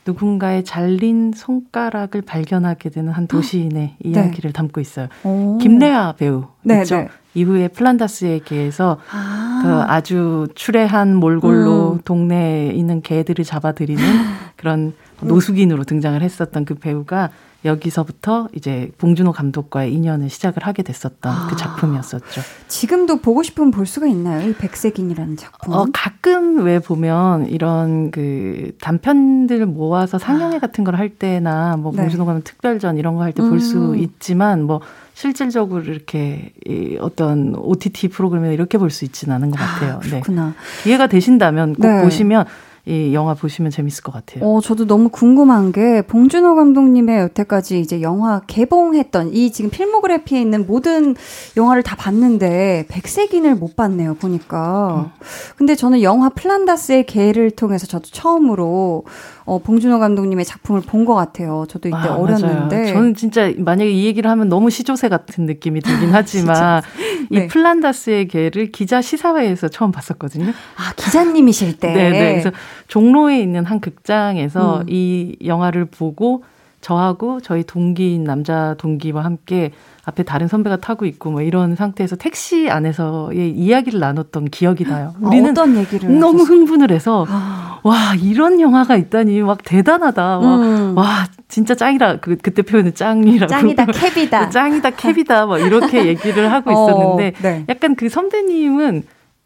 [0.05, 3.97] 누군가의 잘린 손가락을 발견하게 되는 한 도시인의 네.
[4.03, 5.07] 이야기를 담고 있어요.
[5.23, 5.57] 오.
[5.59, 6.97] 김래아 배우 네, 있죠.
[6.97, 7.07] 네.
[7.33, 9.61] 이후에 플란다스에 게해서 아.
[9.63, 11.99] 그 아주 추레한 몰골로 음.
[12.05, 14.03] 동네에 있는 개들을 잡아들이는
[14.55, 17.29] 그런 노숙인으로 등장을 했었던 그 배우가
[17.65, 22.41] 여기서부터 이제 봉준호 감독과의 인연을 시작을 하게 됐었던 그 아, 그 작품이었었죠.
[22.67, 24.49] 지금도 보고 싶으면 볼 수가 있나요?
[24.49, 25.73] 이 백색인이라는 작품?
[25.73, 30.59] 어, 가끔 왜 보면 이런 그 단편들 모아서 상영회 아.
[30.59, 32.01] 같은 걸 할 때나 뭐 네.
[32.01, 33.95] 봉준호 감독 특별전 이런 거 할 때 볼수 음.
[33.97, 34.81] 있지만 뭐
[35.13, 39.93] 실질적으로 이렇게 이 어떤 OTT 프로그램에 이렇게 볼 수 있지는 않은 것 아, 같아요.
[39.95, 40.47] 아, 그렇구나.
[40.47, 40.83] 네.
[40.83, 42.03] 기회가 되신다면 꼭 네.
[42.03, 42.45] 보시면
[42.85, 44.43] 이 영화 보시면 재밌을 것 같아요.
[44.43, 50.67] 어, 저도 너무 궁금한 게 봉준호 감독님의 여태까지 이제 영화 개봉했던 이 지금 필모그래피에 있는
[50.67, 51.15] 모든
[51.55, 55.11] 영화를 다 봤는데 백색인을 못 봤네요 보니까.
[55.15, 55.23] 음.
[55.55, 59.05] 근데 저는 영화 플란다스의 개를 통해서 저도 처음으로
[59.45, 61.65] 어, 봉준호 감독님의 작품을 본 것 같아요.
[61.67, 62.75] 저도 이때 아, 어렸는데.
[62.77, 62.93] 맞아요.
[62.93, 66.81] 저는 진짜 만약에 이 얘기를 하면 너무 시조새 같은 느낌이 들긴 하지만
[67.29, 67.45] 네.
[67.45, 70.47] 이 플란다스의 개를 기자 시사회에서 처음 봤었거든요.
[70.47, 71.91] 아 기자님이실 때.
[71.93, 72.31] 네, 네.
[72.31, 72.51] 그래서
[72.87, 74.85] 종로에 있는 한 극장에서 음.
[74.87, 76.43] 이 영화를 보고
[76.83, 79.71] 저하고 저희 동기인 남자 동기와 함께
[80.05, 85.13] 앞에 다른 선배가 타고 있고 뭐 이런 상태에서 택시 안에서의 이야기를 나눴던 기억이 나요.
[85.15, 86.57] 아, 우리는 어떤 얘기를 너무 하셨어요?
[86.57, 87.79] 흥분을 해서 아.
[87.83, 90.39] 와 이런 영화가 있다니 막 대단하다.
[90.39, 90.97] 음.
[90.97, 93.47] 와 진짜 짱이라 그 그때 표현은 짱이라고.
[93.47, 94.49] 짱이다 캡이다.
[94.49, 97.65] 짱이다 캡이다 뭐 이렇게 얘기를 하고 어, 있었는데 어, 네.
[97.69, 99.03] 약간 그 선배님은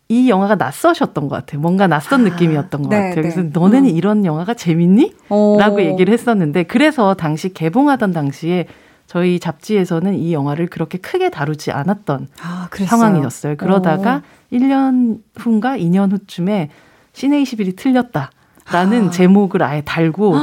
[0.08, 1.60] 이 영화가 낯서셨던 것 같아요.
[1.60, 3.16] 뭔가 낯선 아, 느낌이었던 것 네, 같아요.
[3.16, 3.50] 그래서 네.
[3.52, 3.94] 너네는 음.
[3.94, 5.16] 이런 영화가 재밌니?
[5.28, 5.58] 오.
[5.60, 8.68] 라고 얘기를 했었는데 그래서 당시 개봉하던 당시에
[9.06, 13.58] 저희 잡지에서는 이 영화를 그렇게 크게 다루지 않았던 아, 상황이었어요.
[13.58, 14.22] 그러다가
[14.54, 14.56] 오.
[14.56, 16.70] 1년 후인가 2년 후쯤에
[17.12, 19.12] 시네 21이 틀렸다라는 아.
[19.12, 20.36] 제목을 아예 달고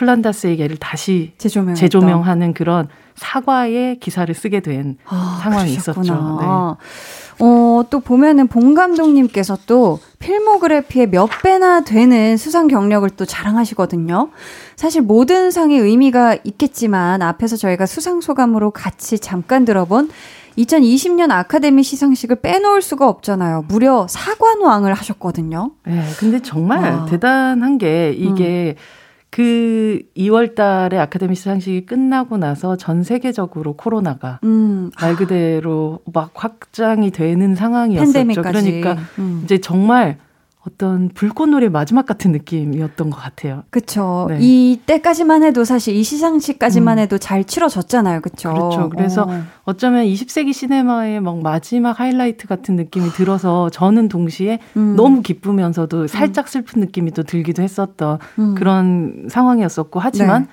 [0.00, 6.02] 플란다스의 개를 다시 재조명 재조명하는 그런 사과의 기사를 쓰게 된 아, 상황이 그러셨구나.
[6.02, 6.38] 있었죠.
[6.40, 7.44] 네.
[7.44, 14.30] 어, 또 보면은 봉 감독님께서 또 필모그래피의 몇 배나 되는 수상 경력을 또 자랑하시거든요.
[14.74, 20.08] 사실 모든 상의 의미가 있겠지만 앞에서 저희가 수상 소감으로 같이 잠깐 들어본
[20.56, 23.66] 2020년 아카데미 시상식을 빼놓을 수가 없잖아요.
[23.68, 25.72] 무려 사관왕을 하셨거든요.
[25.86, 27.04] 네, 근데 정말 와.
[27.04, 28.99] 대단한 게 이게 음.
[29.30, 34.90] 그 2월 달에 아카데미 시상식이 끝나고 나서 전 세계적으로 코로나가 음.
[35.00, 38.12] 말 그대로 막 확장이 되는 상황이었었죠.
[38.12, 38.80] 팬데믹까지.
[38.80, 39.42] 그러니까 음.
[39.44, 40.18] 이제 정말
[40.66, 43.62] 어떤 불꽃놀이 마지막 같은 느낌이었던 것 같아요.
[43.70, 44.26] 그렇죠.
[44.28, 44.38] 네.
[44.42, 47.02] 이 때까지만 해도 사실 이 시상식까지만 음.
[47.02, 48.20] 해도 잘 치러졌잖아요.
[48.20, 48.52] 그렇죠.
[48.52, 48.88] 그렇죠.
[48.90, 49.42] 그래서 어.
[49.64, 54.96] 어쩌면 20세기 시네마의 막 마지막 하이라이트 같은 느낌이 들어서 저는 동시에 음.
[54.96, 58.54] 너무 기쁘면서도 살짝 슬픈 느낌이 또 들기도 했었던 음.
[58.54, 60.48] 그런 상황이었었고 하지만 네.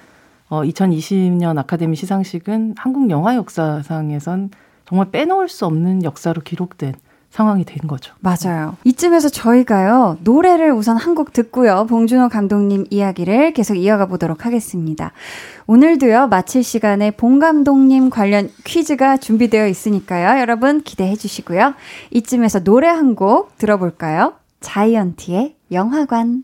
[0.48, 4.52] 어, 2020년 아카데미 시상식은 한국 영화 역사상에선
[4.86, 6.94] 정말 빼놓을 수 없는 역사로 기록된
[7.38, 8.16] 상황이 된 거죠.
[8.20, 8.78] 맞아요.
[8.84, 15.12] 이쯤에서 저희가요, 노래를 우선 한 곡 듣고요, 봉준호 감독님 이야기를 계속 이어가 보도록 하겠습니다.
[15.68, 21.76] 오늘도요, 마칠 시간에 봉 감독님 관련 퀴즈가 준비되어 있으니까요, 여러분 기대해 주시고요.
[22.12, 24.34] 이쯤에서 노래 한 곡 들어볼까요?
[24.60, 26.44] 자이언티의 영화관.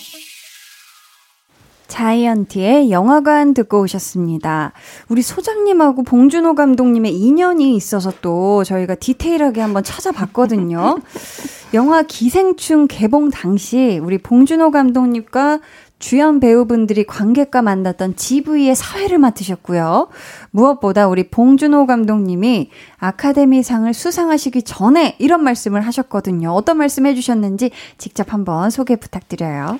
[1.91, 4.71] 자이언티의 영화관 듣고 오셨습니다.
[5.09, 10.99] 우리 소장님하고 봉준호 감독님의 인연이 있어서 또 저희가 디테일하게 한번 찾아봤거든요.
[11.73, 15.59] 영화 기생충 개봉 당시 우리 봉준호 감독님과
[15.99, 20.07] 주연 배우분들이 관객과 만났던 GV의 사회를 맡으셨고요.
[20.49, 26.51] 무엇보다 우리 봉준호 감독님이 아카데미상을 수상하시기 전에 이런 말씀을 하셨거든요.
[26.51, 29.77] 어떤 말씀 해주셨는지 직접 한번 소개 부탁드려요.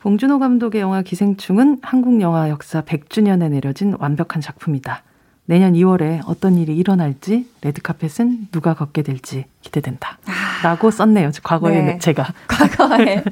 [0.00, 5.02] 봉준호 감독의 영화 기생충은 한국 영화 역사 100주년에 내려진 완벽한 작품이다.
[5.44, 10.18] 내년 2월에 어떤 일이 일어날지 레드카펫은 누가 걷게 될지 기대된다.
[10.26, 11.32] 아, 라고 썼네요.
[11.42, 11.98] 과거에 네.
[11.98, 12.32] 제가.
[12.48, 13.22] 과거에.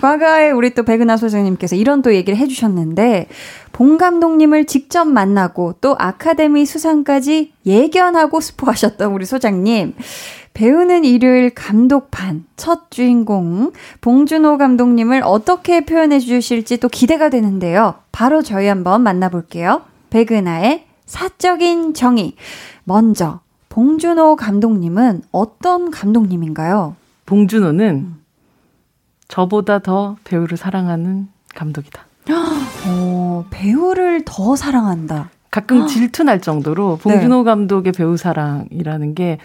[0.00, 3.28] 과거에 우리 또 백은하 소장님께서 이런 또 얘기를 해주셨는데
[3.72, 9.94] 봉 감독님을 직접 만나고 또 아카데미 수상까지 예견하고 스포하셨던 우리 소장님.
[10.54, 17.94] 배우는 일요일 감독판 첫 주인공 봉준호 감독님을 어떻게 표현해 주실지 또 기대가 되는데요.
[18.12, 19.82] 바로 저희 한번 만나볼게요.
[20.10, 22.34] 백은하의 사적인 정의.
[22.84, 26.94] 먼저 봉준호 감독님은 어떤 감독님인가요?
[27.26, 28.20] 봉준호는 음.
[29.26, 32.06] 저보다 더 배우를 사랑하는 감독이다.
[32.86, 35.30] 어, 배우를 더 사랑한다.
[35.50, 37.44] 가끔 질투날 정도로 봉준호 네.
[37.44, 39.38] 감독의 배우 사랑이라는 게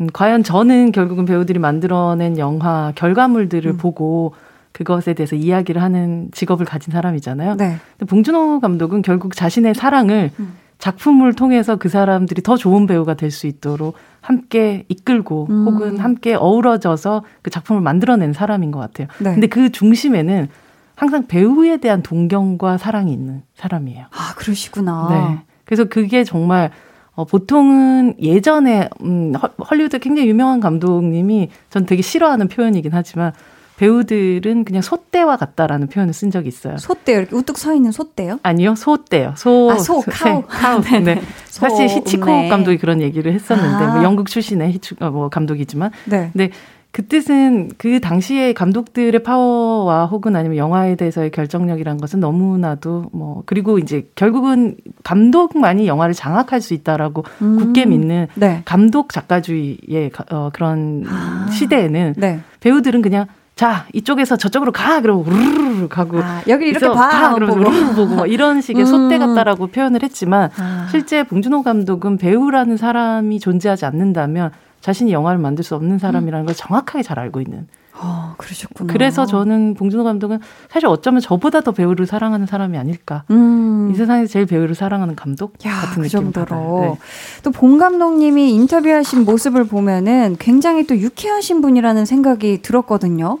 [0.00, 3.76] 음, 과연 저는 결국은 배우들이 만들어낸 영화 결과물들을 음.
[3.76, 4.34] 보고
[4.72, 7.56] 그것에 대해서 이야기를 하는 직업을 가진 사람이잖아요.
[7.56, 7.76] 네.
[7.98, 10.54] 근데 봉준호 감독은 결국 자신의 사랑을 음.
[10.78, 15.66] 작품을 통해서 그 사람들이 더 좋은 배우가 될 수 있도록 함께 이끌고 음.
[15.66, 19.06] 혹은 함께 어우러져서 그 작품을 만들어낸 사람인 것 같아요.
[19.20, 19.32] 네.
[19.34, 20.48] 근데 그 중심에는
[20.96, 24.06] 항상 배우에 대한 동경과 사랑이 있는 사람이에요.
[24.10, 25.08] 아, 그러시구나.
[25.10, 25.42] 네.
[25.64, 26.70] 그래서 그게 정말
[27.14, 29.34] 어, 보통은 예전에 음,
[29.70, 33.32] 헐리우드 굉장히 유명한 감독님이 전 되게 싫어하는 표현이긴 하지만
[33.76, 36.76] 배우들은 그냥 소떼와 같다라는 표현을 쓴 적이 있어요.
[36.78, 38.38] 솟대 이렇게 우뚝 서 있는 솟대요?
[38.42, 39.34] 아니요, 소떼요.
[39.36, 40.42] 소, 아, 소, cow.
[40.46, 40.80] cow.
[40.82, 41.00] 네.
[41.00, 41.22] 네.
[41.46, 42.48] 사실 히치콕 네.
[42.48, 43.94] 감독이 그런 얘기를 했었는데, 아.
[43.94, 46.30] 뭐 영국 출신의 히치, 어, 뭐 감독이지만, 네.
[46.32, 46.50] 근데
[46.92, 53.78] 그 뜻은 그 당시에 감독들의 파워와 혹은 아니면 영화에 대해서의 결정력이란 것은 너무나도 뭐 그리고
[53.78, 57.56] 이제 결국은 감독만이 영화를 장악할 수 있다라고 음.
[57.56, 58.60] 굳게 믿는 네.
[58.66, 61.48] 감독 작가주의의 어, 그런 아.
[61.50, 62.40] 시대에는 네.
[62.60, 63.26] 배우들은 그냥
[63.56, 68.14] 자 이쪽에서 저쪽으로 가 그러고 우르르 가고 아, 여기 이렇게 봐, 봐 그러고 우르르 보고
[68.16, 68.86] 뭐 이런 식의 음.
[68.86, 70.88] 소떼 같다라고 표현을 했지만 아.
[70.90, 74.50] 실제 봉준호 감독은 배우라는 사람이 존재하지 않는다면
[74.82, 77.68] 자신이 영화를 만들 수 없는 사람이라는 걸 정확하게 잘 알고 있는.
[77.94, 78.92] 어, 그러셨구나.
[78.92, 83.22] 그래서 저는 봉준호 감독은 사실 어쩌면 저보다 더 배우를 사랑하는 사람이 아닐까.
[83.30, 83.90] 음.
[83.92, 86.80] 이 세상에서 제일 배우를 사랑하는 감독 야, 같은 그 정도로.
[86.80, 86.98] 네.
[87.44, 93.38] 또봉 감독님이 인터뷰하신 모습을 보면은 굉장히 또 유쾌하신 분이라는 생각이 들었거든요.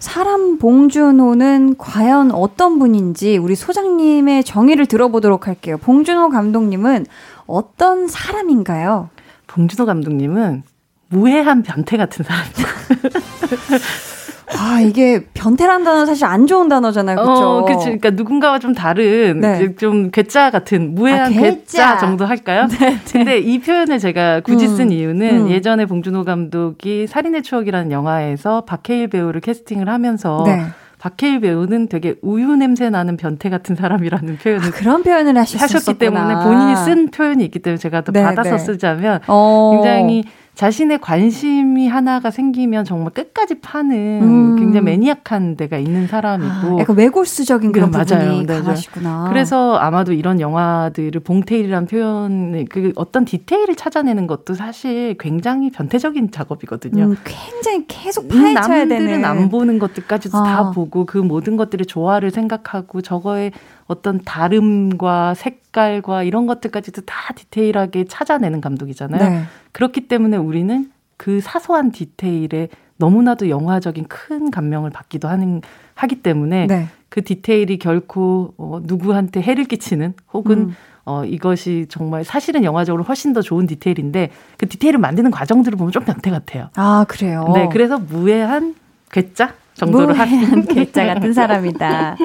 [0.00, 5.78] 사람 봉준호는 과연 어떤 분인지 우리 소장님의 정의를 들어보도록 할게요.
[5.78, 7.06] 봉준호 감독님은
[7.46, 9.08] 어떤 사람인가요?
[9.46, 10.62] 봉준호 감독님은
[11.14, 12.62] 무해한 변태 같은 사람이고.
[14.56, 17.16] 아, 이게 변태란 단어 사실 안 좋은 단어잖아요.
[17.16, 17.42] 그렇죠?
[17.42, 17.84] 어, 그렇죠.
[17.84, 19.74] 그러니까 누군가와 좀 다른 네.
[19.76, 21.98] 좀 괴짜 같은 무해한 아, 괴짜.
[21.98, 22.66] 정도 할까요?
[22.68, 22.98] 네, 네.
[23.10, 25.50] 근데 이 표현을 제가 굳이 쓴 음, 이유는 음.
[25.50, 30.66] 예전에 봉준호 감독이 살인의 추억이라는 영화에서 박해일 배우를 캐스팅을 하면서 네.
[30.98, 36.34] 박해일 배우는 되게 우유 냄새 나는 변태 같은 사람이라는 표현을 아, 그런 표현을 하셨기 때문에
[36.44, 38.58] 본인이 쓴 표현이 있기 때문에 제가 또 네, 받아서 네.
[38.58, 39.72] 쓰자면 어.
[39.74, 40.24] 굉장히
[40.54, 44.56] 자신의 관심이 하나가 생기면 정말 끝까지 파는 음.
[44.56, 48.62] 굉장히 매니악한 데가 있는 사람이고 아, 약간 외골수적인 그런 네, 부분이 맞아요.
[48.62, 49.26] 강하시구나.
[49.30, 57.04] 그래서 아마도 이런 영화들을 봉테일이란 표현, 그 어떤 디테일을 찾아내는 것도 사실 굉장히 변태적인 작업이거든요.
[57.04, 59.24] 음, 굉장히 계속 파헤쳐야 남들은 되는.
[59.24, 60.42] 안 보는 것들까지도 아.
[60.44, 63.50] 다 보고 그 모든 것들의 조화를 생각하고 저거에
[63.86, 69.28] 어떤 다름과 색깔과 이런 것들까지도 다 디테일하게 찾아내는 감독이잖아요.
[69.28, 69.42] 네.
[69.72, 75.60] 그렇기 때문에 우리는 그 사소한 디테일에 너무나도 영화적인 큰 감명을 받기도 하는
[75.94, 76.88] 하기 때문에 네.
[77.08, 80.76] 그 디테일이 결코 어, 누구한테 해를 끼치는 혹은 음.
[81.04, 86.04] 어, 이것이 정말 사실은 영화적으로 훨씬 더 좋은 디테일인데 그 디테일을 만드는 과정들을 보면 좀
[86.04, 86.70] 변태 같아요.
[86.76, 87.50] 아, 그래요?
[87.54, 88.74] 네, 그래서 무해한
[89.12, 92.16] 괴짜 정도로 무해한 괴짜 같은 사람이다.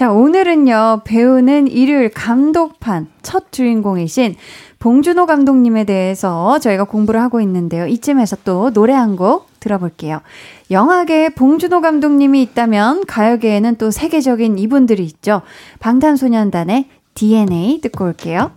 [0.00, 4.34] 자, 오늘은요, 배우는 일요일 감독판 첫 주인공이신
[4.78, 7.86] 봉준호 감독님에 대해서 저희가 공부를 하고 있는데요.
[7.86, 10.22] 이쯤에서 또 노래 한 곡 들어볼게요.
[10.70, 15.42] 영화계에 봉준호 감독님이 있다면 가요계에는 또 세계적인 이분들이 있죠.
[15.80, 18.52] 방탄소년단의 DNA 듣고 올게요.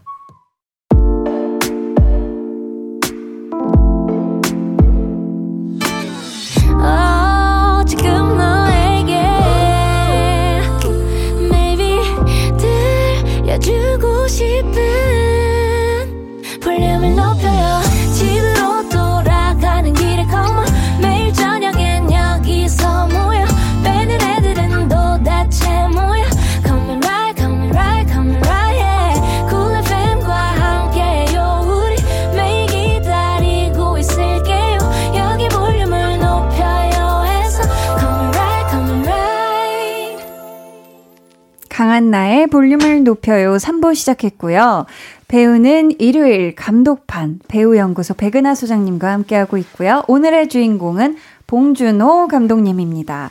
[41.93, 44.88] 강한나의 볼륨을 높여요 3부 시작했고요.
[45.27, 50.03] 배우는 일요일 감독판 배우연구소 백은하 소장님과 함께하고 있고요.
[50.08, 53.29] 오늘의 주인공은 봉준호 감독님입니다.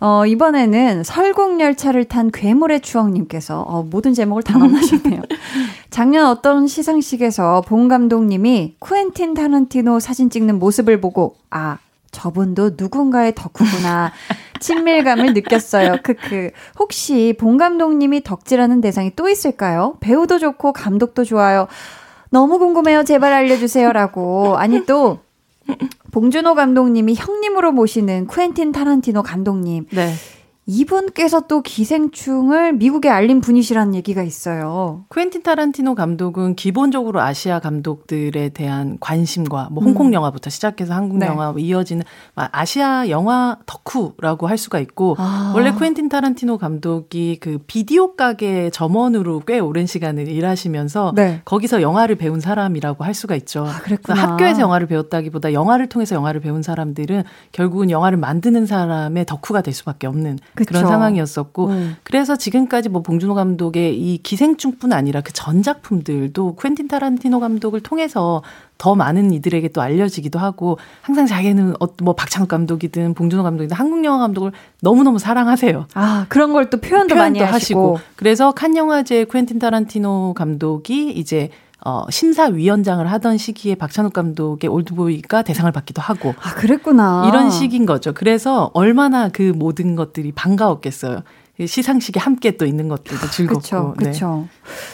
[0.00, 5.20] 어, 이번에는 설국열차를 탄 괴물의 추억님께서 어, 모든 제목을 다 넣어주셨네요.
[5.90, 11.76] 작년 어떤 시상식에서 봉 감독님이 쿠엔틴 타란티노 사진 찍는 모습을 보고 아
[12.18, 14.12] 저분도 누군가의 덕후구나.
[14.60, 15.98] 친밀감을 느꼈어요.
[16.02, 16.50] 크크.
[16.80, 19.96] 혹시 봉 감독님이 덕질하는 대상이 또 있을까요?
[20.00, 21.68] 배우도 좋고 감독도 좋아요.
[22.30, 23.04] 너무 궁금해요.
[23.04, 23.92] 제발 알려주세요.
[23.92, 24.56] 라고.
[24.58, 25.20] 아니 또,
[26.10, 29.86] 봉준호 감독님이 형님으로 모시는 쿠엔틴 타란티노 감독님.
[29.92, 30.12] 네.
[30.70, 35.06] 이분께서 또 기생충을 미국에 알린 분이시라는 얘기가 있어요.
[35.08, 40.12] 쿠엔틴 타란티노 감독은 기본적으로 아시아 감독들에 대한 관심과 뭐 홍콩 음.
[40.12, 41.26] 영화부터 시작해서 한국 네.
[41.26, 42.04] 영화 뭐 이어지는
[42.34, 45.54] 아시아 영화 덕후라고 할 수가 있고 아.
[45.56, 51.40] 원래 쿠엔틴 타란티노 감독이 그 비디오 가게 점원으로 꽤 오랜 시간을 일하시면서 네.
[51.46, 53.64] 거기서 영화를 배운 사람이라고 할 수가 있죠.
[53.66, 54.32] 아, 그랬구나.
[54.32, 60.06] 학교에서 영화를 배웠다기보다 영화를 통해서 영화를 배운 사람들은 결국은 영화를 만드는 사람의 덕후가 될 수밖에
[60.06, 60.68] 없는 그쵸.
[60.78, 61.96] 그런 상황이었었고 음.
[62.02, 68.42] 그래서 지금까지 뭐 봉준호 감독의 이 기생충뿐 아니라 그 전 작품들도 퀸틴 타란티노 감독을 통해서
[68.76, 74.04] 더 많은 이들에게 또 알려지기도 하고 항상 자기는 어, 뭐 박찬욱 감독이든 봉준호 감독이든 한국
[74.04, 75.86] 영화 감독을 너무너무 사랑하세요.
[75.94, 77.54] 아, 그런 걸 또 표현도, 표현도 많이 하시고.
[77.94, 78.00] 하시고.
[78.16, 81.50] 그래서 칸 영화제 퀸틴 타란티노 감독이 이제
[81.84, 86.34] 어, 심사위원장을 하던 시기에 박찬욱 감독의 올드보이가 대상을 받기도 하고.
[86.42, 87.26] 아, 그랬구나.
[87.28, 88.12] 이런 식인 거죠.
[88.12, 91.22] 그래서 얼마나 그 모든 것들이 반가웠겠어요.
[91.64, 93.94] 시상식에 함께 또 있는 것들도 즐겁고.
[93.94, 94.46] 그렇죠.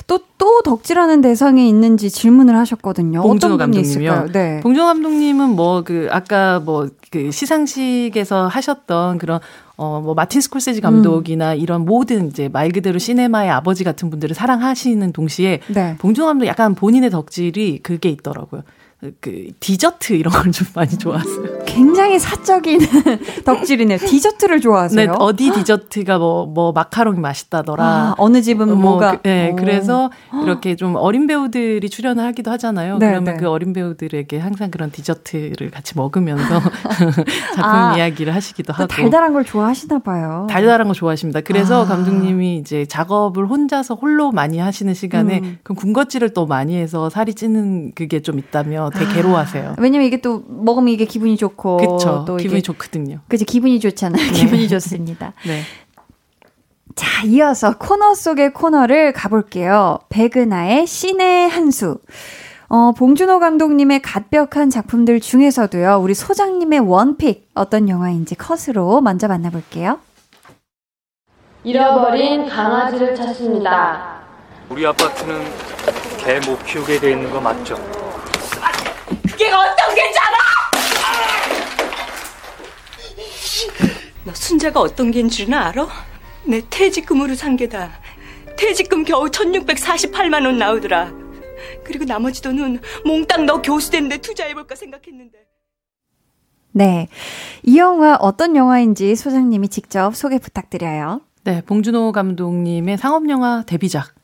[0.06, 3.20] 또, 또 덕질하는 대상이 있는지 질문을 하셨거든요.
[3.20, 4.28] 봉준호 감독님이요.
[4.32, 4.60] 네.
[4.60, 9.38] 봉준호 감독님은 뭐 그 아까 뭐 그 시상식에서 하셨던 그런
[9.76, 11.58] 어, 뭐, 마틴 스콜세지 감독이나 음.
[11.58, 15.96] 이런 모든 이제 말 그대로 시네마의 아버지 같은 분들을 사랑하시는 동시에 네.
[15.98, 18.62] 봉준호 감독 약간 본인의 덕질이 그게 있더라고요.
[19.20, 21.64] 그 디저트 이런 걸 좀 많이 좋아하세요.
[21.66, 22.78] 굉장히 사적인
[23.44, 23.98] 덕질이네요.
[23.98, 25.10] 디저트를 좋아하세요?
[25.10, 27.84] 네, 어디 디저트가 뭐, 뭐, 마카롱이 맛있다더라.
[27.84, 29.16] 아, 어느 집은 뭐, 뭐가.
[29.16, 29.56] 그, 네, 오.
[29.56, 30.10] 그래서
[30.44, 32.98] 이렇게 좀 어린 배우들이 출연을 하기도 하잖아요.
[32.98, 33.40] 네, 그러면 네.
[33.40, 36.60] 그 어린 배우들에게 항상 그런 디저트를 같이 먹으면서
[37.54, 38.86] 작품 아, 이야기를 하시기도 하고.
[38.86, 40.46] 달달한 걸 좋아하시나 봐요.
[40.48, 41.40] 달달한 거 좋아하십니다.
[41.40, 41.86] 그래서 아.
[41.86, 45.58] 감독님이 이제 작업을 혼자서 홀로 많이 하시는 시간에 음.
[45.62, 49.74] 그 군것질을 또 많이 해서 살이 찌는 그게 좀 있다면 되게 아, 괴로워하세요.
[49.78, 53.20] 왜냐면 이게 또 먹으면 이게 기분이 좋고 그쵸, 또 기분이 좋거든요.
[53.28, 54.22] 그치 기분이 좋잖아요.
[54.24, 54.32] 네.
[54.32, 55.32] 기분이 좋습니다.
[55.46, 55.62] 네.
[56.94, 59.98] 자, 이어서 코너 속의 코너를 가볼게요.
[60.10, 61.98] 백은하의 신의 한수.
[62.68, 69.98] 어, 봉준호 감독님의 갓벽한 작품들 중에서도요, 우리 소장님의 원픽, 어떤 영화인지 컷으로 먼저 만나볼게요.
[71.64, 74.20] 잃어버린 강아지를 찾습니다.
[74.68, 75.42] 우리 아파트는
[76.18, 77.76] 개 못 키우게 돼 있는 거 맞죠?
[79.34, 80.36] 그게 어떤 개잖아!
[84.22, 85.88] 너 순자가 어떤 개인 줄은 알아?
[86.44, 87.90] 내 퇴직금으로 산 게다.
[88.56, 91.12] 퇴직금 겨우 1648만 원 나오더라.
[91.82, 95.38] 그리고 나머지 돈은 몽땅 너 교수 되는데 투자해볼까 생각했는데.
[96.70, 97.08] 네.
[97.64, 101.22] 이 영화 어떤 영화인지 소장님이 직접 소개 부탁드려요.
[101.42, 101.60] 네.
[101.62, 104.14] 봉준호 감독님의 상업영화 데뷔작.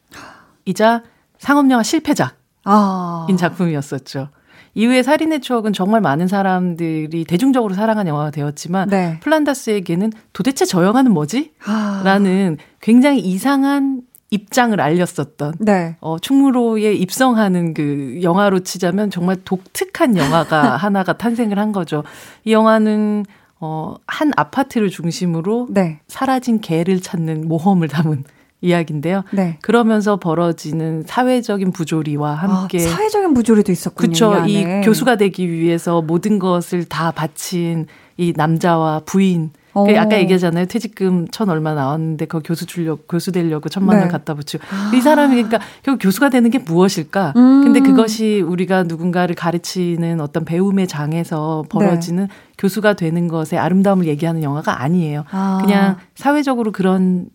[0.66, 1.02] 이자
[1.38, 3.26] 상업영화 실패작인 아.
[3.36, 4.28] 작품이었었죠.
[4.74, 9.18] 이후에 살인의 추억은 정말 많은 사람들이 대중적으로 사랑한 영화가 되었지만 네.
[9.20, 11.52] 플란다스에게는 도대체 저 영화는 뭐지?
[11.66, 12.02] 아.
[12.04, 15.96] 라는 굉장히 이상한 입장을 알렸었던 네.
[16.00, 22.04] 어, 충무로에 입성하는 그 영화로 치자면 정말 독특한 영화가 하나가 탄생을 한 거죠.
[22.44, 23.24] 이 영화는
[23.58, 26.00] 어, 한 아파트를 중심으로 네.
[26.06, 28.24] 사라진 개를 찾는 모험을 담은
[28.60, 29.24] 이야기인데요.
[29.32, 29.58] 네.
[29.62, 34.12] 그러면서 벌어지는 사회적인 부조리와 함께 아, 사회적인 부조리도 있었군요.
[34.12, 34.46] 그렇죠.
[34.46, 37.86] 이, 이 교수가 되기 위해서 모든 것을 다 바친
[38.16, 40.66] 이 남자와 부인 그 아까 얘기하잖아요.
[40.66, 44.12] 퇴직금 천 얼마 나왔는데 그 교수 주려고 교수 되려고 천만 원 네.
[44.12, 44.90] 갖다 붙이고 아.
[44.94, 47.34] 이 사람이 그러니까 결국 교수가 되는 게 무엇일까?
[47.36, 47.62] 음.
[47.62, 52.34] 근데 그것이 우리가 누군가를 가르치는 어떤 배움의 장에서 벌어지는 네.
[52.58, 55.24] 교수가 되는 것의 아름다움을 얘기하는 영화가 아니에요.
[55.30, 55.60] 아.
[55.62, 57.28] 그냥 사회적으로 그런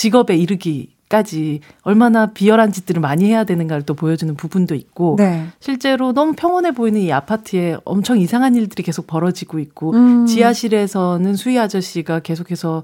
[0.00, 5.48] 직업에 이르기까지 얼마나 비열한 짓들을 많이 해야 되는가를 또 보여주는 부분도 있고 네.
[5.60, 10.24] 실제로 너무 평온해 보이는 이 아파트에 엄청 이상한 일들이 계속 벌어지고 있고 음.
[10.24, 12.82] 지하실에서는 수희 아저씨가 계속해서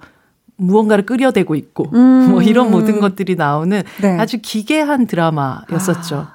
[0.57, 2.33] 무언가를 끓여대고 있고 음.
[2.33, 4.19] 뭐 이런 모든 것들이 나오는 네.
[4.19, 6.17] 아주 기괴한 드라마였었죠.
[6.17, 6.35] 아.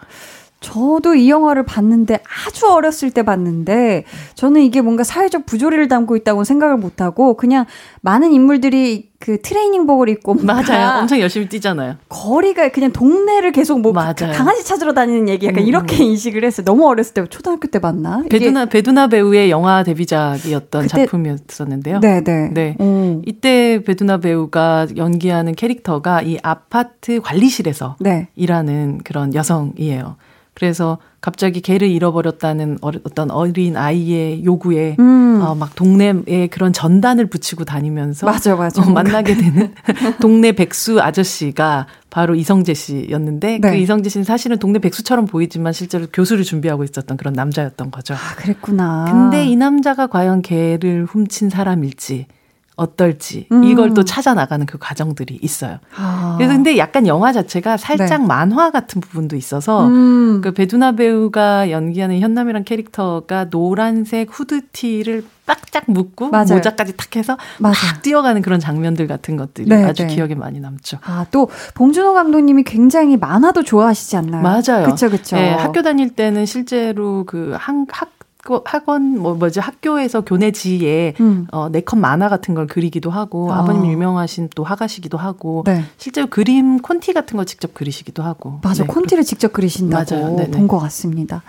[0.61, 4.05] 저도 이 영화를 봤는데 아주 어렸을 때 봤는데
[4.35, 7.65] 저는 이게 뭔가 사회적 부조리를 담고 있다고 생각을 못 하고 그냥
[8.01, 11.01] 많은 인물들이 그 트레이닝복을 입고 맞아요.
[11.01, 11.95] 엄청 열심히 뛰잖아요.
[12.09, 14.33] 거리가 그냥 동네를 계속 뭐 맞아요.
[14.33, 15.67] 강아지 찾으러 다니는 얘기 약간 음.
[15.67, 16.63] 이렇게 인식을 했어요.
[16.63, 18.23] 너무 어렸을 때 초등학교 때 봤나?
[18.29, 21.99] 베두나 베두나 배우의 영화 데뷔작이었던 그때, 작품이었었는데요.
[22.01, 22.49] 네, 네.
[22.53, 22.77] 네.
[22.79, 23.23] 음.
[23.25, 28.27] 이때 베두나 배우가 연기하는 캐릭터가 이 아파트 관리실에서 네.
[28.35, 30.17] 일하는 그런 여성이에요.
[30.61, 35.41] 그래서 갑자기 개를 잃어버렸다는 어떤 어린 아이의 요구에 음.
[35.41, 38.83] 어, 막 동네에 그런 전단을 붙이고 다니면서 맞아, 맞아.
[38.83, 39.73] 어, 만나게 되는
[40.21, 43.71] 동네 백수 아저씨가 바로 이성재 씨였는데 그 네.
[43.71, 48.13] 그 이성재 씨는 사실은 동네 백수처럼 보이지만 실제로 교수를 준비하고 있었던 그런 남자였던 거죠.
[48.13, 49.05] 아, 그랬구나.
[49.09, 52.27] 근데 이 남자가 과연 개를 훔친 사람일지
[52.81, 53.63] 어떨지 음.
[53.63, 55.77] 이걸 또 찾아 나가는 그 과정들이 있어요.
[55.95, 56.33] 아.
[56.37, 58.27] 그래서 근데 약간 영화 자체가 살짝 네.
[58.27, 60.41] 만화 같은 부분도 있어서 음.
[60.41, 66.55] 그 베두나 배우가 연기하는 현남이란 캐릭터가 노란색 후드티를 빡짝 묶고 맞아요.
[66.55, 67.85] 모자까지 탁 해서 맞아.
[67.85, 70.15] 막 뛰어가는 그런 장면들 같은 것들이 네, 아주 네.
[70.15, 70.97] 기억에 많이 남죠.
[71.03, 74.41] 아, 또 봉준호 감독님이 굉장히 만화도 좋아하시지 않나요?
[74.41, 74.85] 맞아요.
[74.85, 75.35] 그렇죠, 그렇죠.
[75.35, 78.09] 네, 학교 다닐 때는 실제로 그 한, 학
[78.65, 81.47] 학원 뭐 뭐지 학교에서 교내 지에 음.
[81.51, 83.63] 어 네컷 만화 같은 걸 그리기도 하고 아.
[83.63, 85.83] 버님 유명하신 또 화가시기도 하고 네.
[85.97, 88.87] 실제로 그림 콘티 같은 거 직접 그리시기도 하고 맞아 네.
[88.87, 91.43] 콘티를 직접 그리신다고 본 것 같습니다.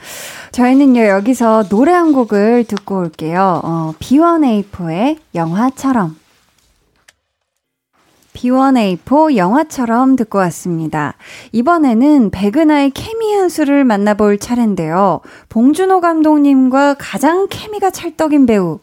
[0.53, 3.61] 저희는요 여기서 노래 한 곡을 듣고 올게요.
[3.65, 6.17] 어, B1A4의 영화처럼
[8.35, 11.15] B1A4 영화처럼 듣고 왔습니다.
[11.53, 15.21] 이번에는 백은하의 케미 한 수를 만나볼 차례인데요.
[15.49, 18.81] 봉준호 감독님과 가장 케미가 찰떡인 배우.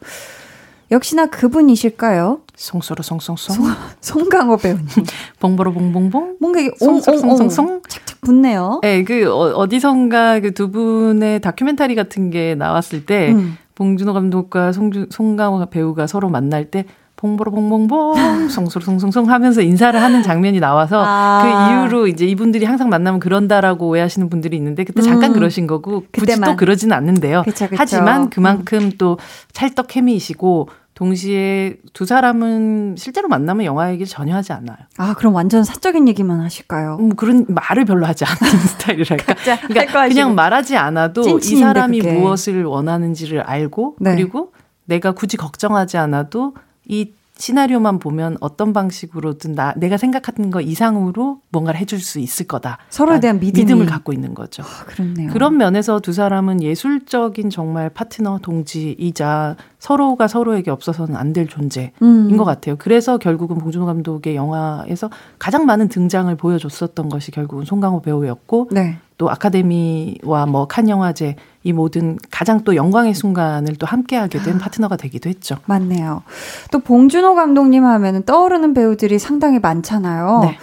[0.92, 2.42] 역시나 그분이실까요?
[2.56, 3.56] 송소로 송송송.
[4.02, 4.86] 송강호 배우님.
[5.40, 6.38] 봉보로 봉봉봉.
[6.40, 7.50] 뭔가 이게 옹옹옹
[7.88, 8.80] 착착 붙네요.
[8.82, 13.58] 네, 그 어, 디선가 그 두 분의 다큐멘터리 같은 게 나왔을 때 음.
[13.76, 16.86] 봉준호 감독과 송주, 송강호 배우가 서로 만날 때
[17.20, 21.42] 봉보로 봉봉봉 송소송송송 하면서 인사를 하는 장면이 나와서 아.
[21.44, 21.50] 그
[21.84, 25.34] 이후로 이제 이분들이 항상 만나면 그런다라고 오해하시는 분들이 있는데 그때 잠깐 음.
[25.34, 26.50] 그러신 거고 굳이 그때만.
[26.50, 27.44] 또 그러지는 않는데요.
[27.44, 27.76] 그쵸, 그쵸.
[27.78, 28.92] 하지만 그만큼 음.
[28.98, 29.18] 또
[29.52, 34.78] 찰떡 케미이시고 동시에 두 사람은 실제로 만나면 영화 얘기를 전혀 하지 않아요.
[34.98, 36.98] 아, 그럼 완전 사적인 얘기만 하실까요?
[36.98, 39.36] 뭐 그런 말을 별로 하지 않는 스타일이랄까.
[39.68, 42.14] 그러니까 그냥 말하지 않아도 이 사람이 그게.
[42.14, 44.16] 무엇을 원하는지를 알고 네.
[44.16, 44.52] 그리고
[44.86, 46.54] 내가 굳이 걱정하지 않아도
[46.90, 52.80] 이 시나리오만 보면 어떤 방식으로든 나 내가 생각하는 거 이상으로 뭔가를 해줄 수 있을 거다.
[52.90, 53.64] 서로에 대한 믿음이.
[53.64, 54.62] 믿음을 갖고 있는 거죠.
[54.64, 55.32] 아, 그렇네요.
[55.32, 62.36] 그런 면에서 두 사람은 예술적인 정말 파트너 동지이자 서로가 서로에게 없어서는 안 될 존재인 음.
[62.36, 62.76] 것 같아요.
[62.78, 68.98] 그래서 결국은 봉준호 감독의 영화에서 가장 많은 등장을 보여줬었던 것이 결국은 송강호 배우였고 네.
[69.20, 74.58] 또 아카데미와 뭐 칸 영화제 이 모든 가장 또 영광의 순간을 또 함께하게 된 아.
[74.60, 75.58] 파트너가 되기도 했죠.
[75.66, 76.24] 맞네요.
[76.72, 80.40] 또 봉준호 감독님 하면은 떠오르는 배우들이 상당히 많잖아요.
[80.44, 80.58] 네.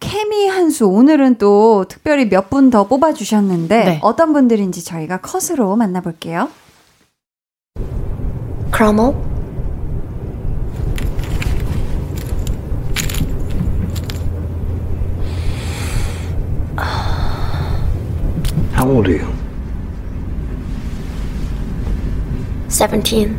[0.00, 3.98] 케미 한수 오늘은 또 특별히 몇 분 더 뽑아 주셨는데 네.
[4.02, 6.48] 어떤 분들인지 저희가 컷으로 만나볼게요.
[8.70, 9.14] 크로모
[18.78, 19.34] How old are you?
[22.68, 23.34] 17.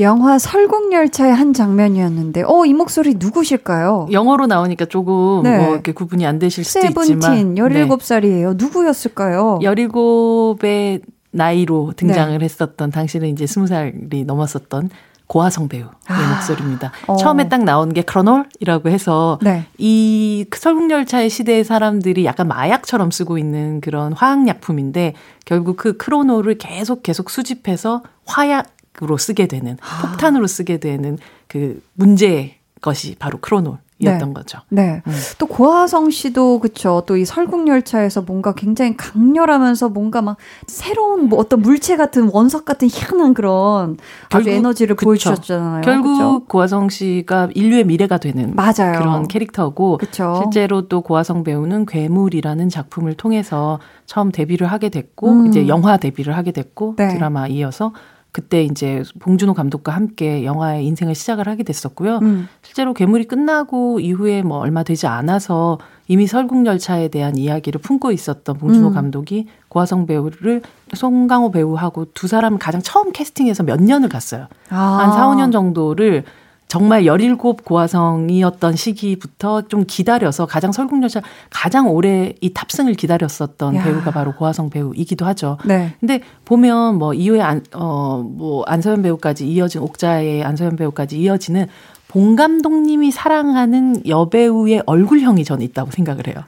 [0.00, 4.08] 영화 설국열차의 한 장면이었는데, 어, 이 목소리 누구실까요?
[4.10, 5.58] 영어로 나오니까 조금 네.
[5.58, 7.54] 뭐 이렇게 구분이 안 되실 수도 있지만.
[7.54, 8.48] 17살이에요.
[8.48, 8.64] 네.
[8.64, 9.60] 누구였을까요?
[9.62, 12.44] 17의 나이로 등장을 네.
[12.44, 14.90] 했었던, 당시는 이제 20살이 넘었었던
[15.30, 16.34] 고화성 배우의 아.
[16.34, 16.90] 목소리입니다.
[17.06, 17.16] 어.
[17.16, 19.64] 처음에 딱 나온 게 크로놀이라고 해서 네.
[19.78, 25.14] 이 설국열차의 시대의 사람들이 약간 마약처럼 쓰고 있는 그런 화학약품인데
[25.44, 30.02] 결국 그 크로놀을 계속 계속 수집해서 화약으로 쓰게 되는 아.
[30.02, 31.16] 폭탄으로 쓰게 되는
[31.46, 33.78] 그 문제의 것이 바로 크로놀.
[34.00, 34.34] 이었던 네.
[34.34, 34.58] 거죠.
[34.70, 35.02] 네.
[35.06, 35.12] 음.
[35.38, 37.04] 또 고하성 씨도 그쵸.
[37.06, 40.36] 또 이 설국열차에서 뭔가 굉장히 강렬하면서 뭔가 막
[40.66, 43.98] 새로운 뭐 어떤 물체 같은 원석 같은 희한한 그런
[44.30, 45.06] 결국, 아주 에너지를 그쵸.
[45.06, 45.82] 보여주셨잖아요.
[45.82, 46.44] 결국 그쵸?
[46.48, 48.98] 고하성 씨가 인류의 미래가 되는 맞아요.
[48.98, 50.40] 그런 캐릭터고 그쵸.
[50.42, 55.46] 실제로 또 고하성 배우는 괴물이라는 작품을 통해서 처음 데뷔를 하게 됐고 음.
[55.48, 57.08] 이제 영화 데뷔를 하게 됐고 네.
[57.08, 57.92] 드라마 이어서
[58.32, 62.18] 그때 이제 봉준호 감독과 함께 영화의 인생을 시작을 하게 됐었고요.
[62.18, 62.48] 음.
[62.62, 68.88] 실제로 괴물이 끝나고 이후에 뭐 얼마 되지 않아서 이미 설국열차에 대한 이야기를 품고 있었던 봉준호
[68.88, 68.94] 음.
[68.94, 70.62] 감독이 고화성 배우를
[70.94, 74.46] 송강호 배우하고 두 사람을 가장 처음 캐스팅해서 몇 년을 갔어요.
[74.70, 74.76] 아.
[74.76, 76.24] 한 4, 5년 정도를
[76.70, 83.82] 정말 17 고화성이었던 시기부터 좀 기다려서 가장 설국열차 가장 오래 이 탑승을 기다렸었던 야.
[83.82, 85.58] 배우가 바로 고화성 배우이기도 하죠.
[85.64, 85.96] 네.
[85.98, 91.66] 근데 보면 뭐 이후에 안, 어, 뭐 안서연 배우까지 이어진 옥자의 안서연 배우까지 이어지는
[92.06, 96.44] 봉 감독님이 사랑하는 여배우의 얼굴형이 저는 있다고 생각을 해요.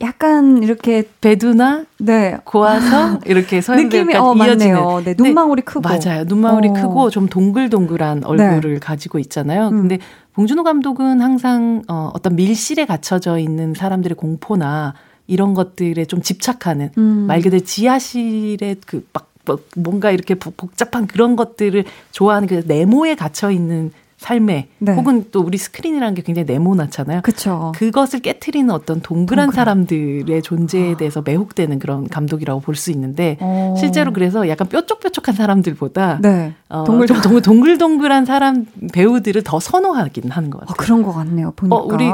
[0.00, 6.72] 약간 이렇게 배두나 네 고아서 이렇게 서현배까지 어, 이어지는 네, 눈망울이 크고 맞아요 눈망울이 어.
[6.72, 8.78] 크고 좀 동글동글한 얼굴을 네.
[8.78, 9.68] 가지고 있잖아요.
[9.68, 9.82] 음.
[9.82, 9.98] 근데
[10.34, 14.94] 봉준호 감독은 항상 어, 어떤 밀실에 갇혀져 있는 사람들의 공포나
[15.26, 17.26] 이런 것들에 좀 집착하는 음.
[17.26, 23.90] 말 그대로 지하실에 그막 뭐 뭔가 이렇게 복잡한 그런 것들을 좋아하는 그 네모에 갇혀 있는
[24.18, 24.94] 삶에 네.
[24.94, 27.20] 혹은 또 우리 스크린이라는 게 굉장히 네모나잖아요.
[27.22, 27.72] 그쵸.
[27.76, 29.50] 그것을 깨트리는 어떤 동그란, 동그란.
[29.52, 30.96] 사람들의 존재에 아.
[30.96, 33.44] 대해서 매혹되는 그런 감독이라고 볼 수 있는데 오.
[33.44, 33.74] 어.
[33.78, 36.52] 실제로 그래서 약간 뾰족뾰족한 사람들보다 네.
[36.68, 40.72] 어, 동글, 좀 동글동글한 사람 배우들을 더 선호하긴 하는 것 같아요.
[40.72, 41.52] 어, 그런 것 같네요.
[41.56, 41.76] 보니까.
[41.76, 42.10] 어, 우리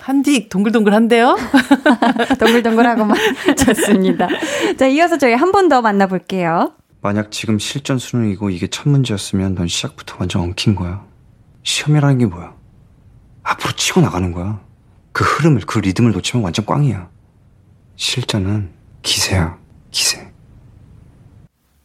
[0.00, 1.36] 한디 동글동글한데요?
[2.38, 3.16] 동글동글하고만
[3.58, 4.28] 좋습니다.
[4.78, 6.72] 자, 이어서 저희 한 번 더 만나볼게요.
[7.00, 11.02] 만약 지금 실전 수능이고 이게 첫 문제였으면 넌 시작부터 완전 엉킨 거야.
[11.68, 12.54] 시험이라는 게 뭐야?
[13.42, 14.58] 앞으로 치고 나가는 거야.
[15.12, 17.08] 그 흐름을, 그 리듬을 놓치면 완전 꽝이야.
[17.96, 18.70] 실전은
[19.02, 19.58] 기세야,
[19.90, 20.32] 기세.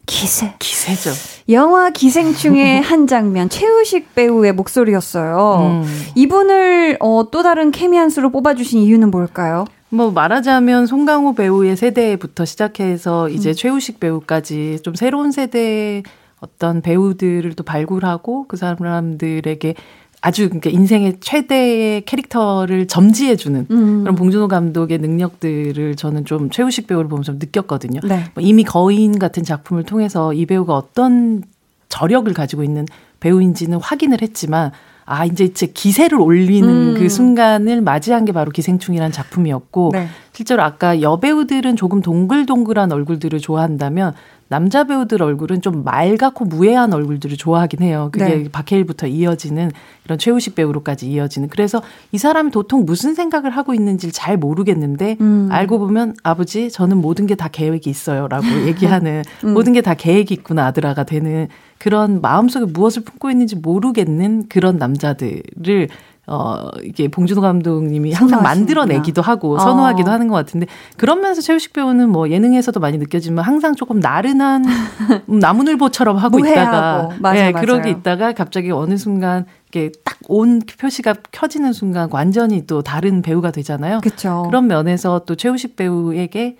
[0.06, 0.54] 기세.
[0.58, 1.10] 기세죠.
[1.50, 5.82] 영화 기생충의 한 장면, 최우식 배우의 목소리였어요.
[5.84, 6.02] 음.
[6.14, 9.66] 이분을 어, 또 다른 케미 한 수로 뽑아주신 이유는 뭘까요?
[9.90, 13.54] 뭐 말하자면 송강호 배우의 세대부터 시작해서 이제 음.
[13.54, 16.04] 최우식 배우까지 좀 새로운 세대의
[16.40, 19.74] 어떤 배우들을 또 발굴하고 그 사람들에게
[20.20, 24.00] 아주 그러니까 인생의 최대의 캐릭터를 점지해주는 음.
[24.00, 28.00] 그런 봉준호 감독의 능력들을 저는 좀 최우식 배우를 보면서 느꼈거든요.
[28.02, 28.24] 네.
[28.34, 31.42] 뭐 이미 거인 같은 작품을 통해서 이 배우가 어떤
[31.90, 32.86] 저력을 가지고 있는
[33.20, 34.72] 배우인지는 확인을 했지만
[35.06, 36.94] 아, 이제 제 기세를 올리는 음.
[36.98, 40.08] 그 순간을 맞이한 게 바로 기생충이라는 작품이었고, 네.
[40.32, 44.14] 실제로 아까 여배우들은 조금 동글동글한 얼굴들을 좋아한다면,
[44.48, 48.10] 남자 배우들 얼굴은 좀 맑고 무해한 얼굴들을 좋아하긴 해요.
[48.12, 48.48] 그게 네.
[48.50, 49.70] 박해일부터 이어지는
[50.04, 51.48] 이런 최우식 배우로까지 이어지는.
[51.48, 51.82] 그래서
[52.12, 55.48] 이 사람이 도통 무슨 생각을 하고 있는지를 잘 모르겠는데 음.
[55.50, 59.54] 알고 보면 아버지 저는 모든 게 다 계획이 있어요라고 얘기하는 음.
[59.54, 65.88] 모든 게 다 계획이 있구나 아들아가 되는 그런 마음속에 무엇을 품고 있는지 모르겠는 그런 남자들을
[66.26, 70.12] 어, 이게 봉준호 감독님이 항상 만들어내기도 하고 선호하기도 어.
[70.12, 70.66] 하는 것 같은데
[70.96, 74.64] 그런 면에서 최우식 배우는 뭐 예능에서도 많이 느껴지만 항상 조금 나른한
[75.26, 81.72] 나무늘보처럼 하고 있다가 맞아, 네, 그러고 있다가 갑자기 어느 순간 이렇게 딱 온 표시가 켜지는
[81.72, 84.00] 순간 완전히 또 다른 배우가 되잖아요.
[84.00, 84.44] 그쵸.
[84.46, 86.58] 그런 면에서 또 최우식 배우에게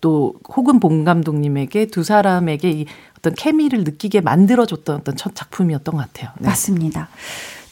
[0.00, 2.86] 또 혹은 봉 감독님에게 두 사람에게 이
[3.18, 6.30] 어떤 케미를 느끼게 만들어줬던 어떤 첫 작품이었던 것 같아요.
[6.40, 6.48] 네.
[6.48, 7.08] 맞습니다.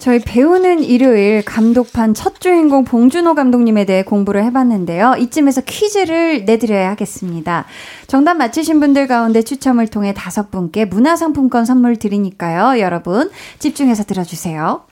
[0.03, 5.15] 저희 배우는 일요일 감독판 첫 주인공 봉준호 감독님에 대해 공부를 해봤는데요.
[5.17, 7.67] 이쯤에서 퀴즈를 내드려야 하겠습니다.
[8.09, 12.81] 정답 맞히신 분들 가운데 추첨을 통해 다섯 분께 문화상품권 선물 드리니까요.
[12.81, 13.31] 여러분
[13.61, 14.83] 집중해서 들어주세요.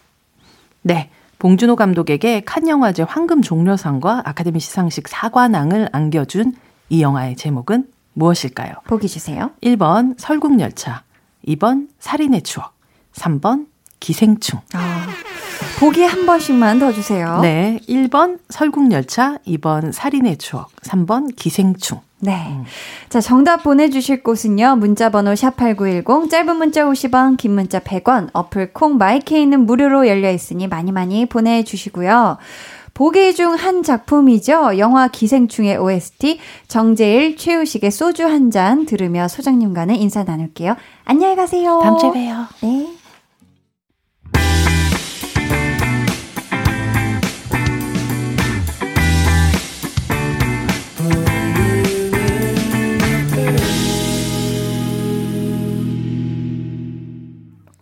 [0.82, 1.10] 네.
[1.40, 6.54] 봉준호 감독에게 칸 영화제 황금 종려상과 아카데미 시상식 사관왕을 안겨준
[6.88, 8.74] 이 영화의 제목은 무엇일까요?
[8.86, 9.50] 보기 주세요.
[9.60, 11.02] 1번 설국열차,
[11.48, 12.74] 2번 살인의 추억,
[13.12, 13.69] 3번
[14.00, 14.60] 기생충.
[14.72, 15.06] 아,
[15.78, 17.40] 보기 한 번씩만 더 주세요.
[17.40, 17.78] 네.
[17.88, 22.00] 1번 설국열차, 2번 살인의 추억, 3번 기생충.
[22.22, 22.46] 네.
[22.48, 22.64] 음.
[23.08, 24.76] 자, 정답 보내주실 곳은요.
[24.76, 30.92] 문자번호 샵8910, 짧은 문자 50원, 긴 문자 100원, 어플 콩 마이케이는 무료로 열려 있으니 많이
[30.92, 32.36] 많이 보내주시고요.
[32.92, 34.76] 보기 중 한 작품이죠.
[34.76, 40.76] 영화 기생충의 OST 정재일, 최우식의 소주 한 잔 들으며 소장님과는 인사 나눌게요.
[41.04, 41.80] 안녕히 가세요.
[41.82, 42.46] 다음 주에 봬요.
[42.62, 42.88] 네.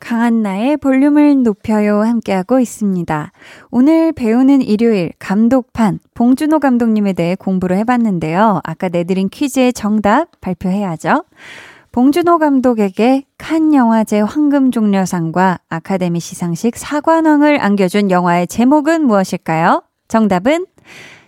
[0.09, 3.31] 강한나의 볼륨을 높여요 함께하고 있습니다.
[3.71, 8.63] 오늘 배우는 일요일 감독판 봉준호 감독님에 대해 공부를 해봤는데요.
[8.65, 11.25] 아까 내드린 퀴즈의 정답 발표해야죠.
[11.93, 19.83] 봉준호 감독에게 칸 영화제 황금종려상과 아카데미 시상식 사관왕을 안겨준 영화의 제목은 무엇일까요?
[20.09, 20.65] 정답은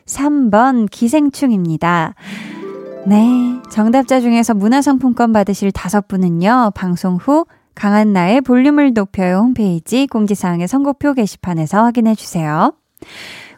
[0.07, 2.15] 3번 기생충입니다.
[3.07, 3.61] 네.
[3.71, 7.45] 정답자 중에서 문화상품권 받으실 다섯 분은요, 방송 후
[7.81, 12.75] 강한나의 볼륨을 높여요 홈페이지 공지사항의 선곡표 게시판에서 확인해 주세요.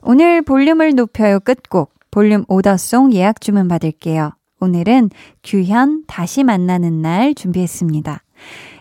[0.01, 4.31] 오늘 볼륨을 높여요 끝곡 볼륨 오더송 예약 주문 받을게요.
[4.61, 5.11] 오늘은
[5.43, 8.23] 규현 다시 만나는 날 준비했습니다.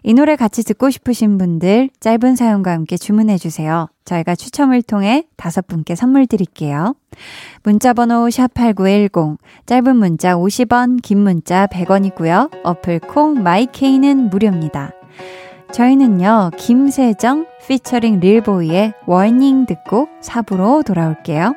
[0.03, 3.87] 이 노래 같이 듣고 싶으신 분들 짧은 사연과 함께 주문해 주세요.
[4.05, 6.93] 저희가 추첨을 통해 다섯 분께 선물 드릴게요.
[7.63, 12.63] 문자 번호 샵8910 짧은 문자 50원, 긴 문자 100원이고요.
[12.63, 15.00] 어플 콩 마이케이는 무료입니다.
[15.71, 21.53] 저희는요, 김세정 피처링 릴보이의 워닝 듣고 4부로 돌아올게요.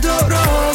[0.00, 0.67] 다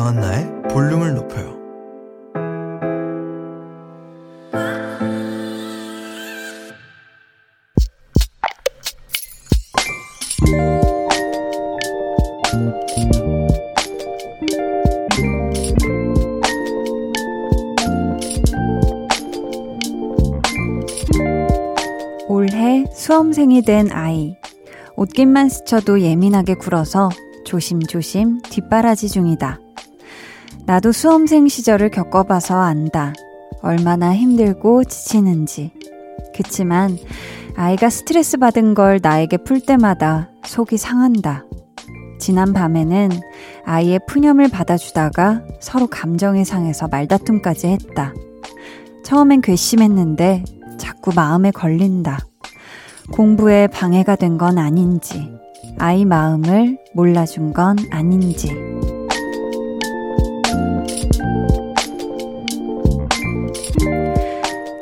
[0.00, 1.60] 강한나의 볼륨을 높여요
[22.26, 24.34] 올해 수험생이 된 아이
[24.96, 27.10] 옷깃만 스쳐도 예민하게 굴어서
[27.44, 29.69] 조심조심 뒷바라지 중이다.
[30.66, 33.12] 나도 수험생 시절을 겪어봐서 안다.
[33.62, 35.72] 얼마나 힘들고 지치는지.
[36.34, 36.96] 그치만
[37.56, 41.44] 아이가 스트레스 받은 걸 나에게 풀 때마다 속이 상한다.
[42.18, 43.10] 지난 밤에는
[43.64, 48.14] 아이의 푸념을 받아주다가 서로 감정이 상해서 말다툼까지 했다.
[49.04, 50.44] 처음엔 괘씸했는데
[50.78, 52.18] 자꾸 마음에 걸린다.
[53.12, 55.28] 공부에 방해가 된 건 아닌지,
[55.78, 58.54] 아이 마음을 몰라준 건 아닌지.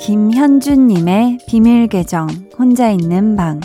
[0.09, 2.28] 김현주님의 비밀 계정,
[2.59, 3.61] 혼자 있는 방.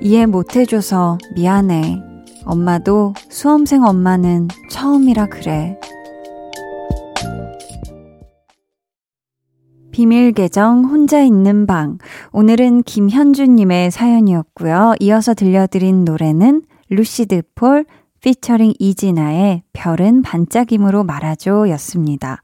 [0.00, 2.02] 이해 못해줘서 미안해.
[2.44, 5.78] 엄마도 수험생 엄마는 처음이라 그래.
[9.92, 11.98] 비밀 계정 혼자 있는 방.
[12.32, 14.94] 오늘은 김현주님의 사연이었고요.
[14.98, 17.84] 이어서 들려드린 노래는 루시드 폴
[18.20, 22.42] 피처링 이진아의 별은 반짝임으로 말아줘 였습니다.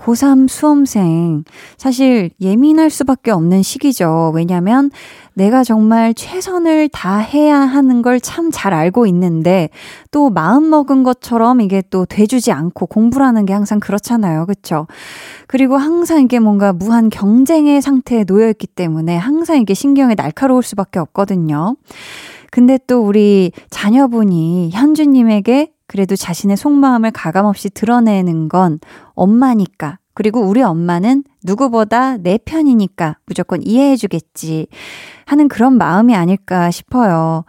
[0.00, 1.44] 고3 수험생.
[1.76, 4.32] 사실 예민할 수밖에 없는 시기죠.
[4.34, 4.90] 왜냐면
[5.34, 9.70] 내가 정말 최선을 다해야 하는 걸 참 잘 알고 있는데
[10.10, 14.46] 또 마음 먹은 것처럼 이게 또 돼주지 않고 공부라는 게 항상 그렇잖아요.
[14.46, 14.86] 그쵸?
[15.46, 21.76] 그리고 항상 이게 뭔가 무한 경쟁의 상태에 놓여있기 때문에 항상 이게 신경이 날카로울 수밖에 없거든요.
[22.50, 28.78] 근데 또 우리 자녀분이 현주님에게 그래도 자신의 속마음을 가감없이 드러내는 건
[29.14, 29.98] 엄마니까.
[30.14, 34.68] 그리고 우리 엄마는 누구보다 내 편이니까 무조건 이해해주겠지
[35.26, 37.44] 하는 그런 마음이 아닐까 싶어요.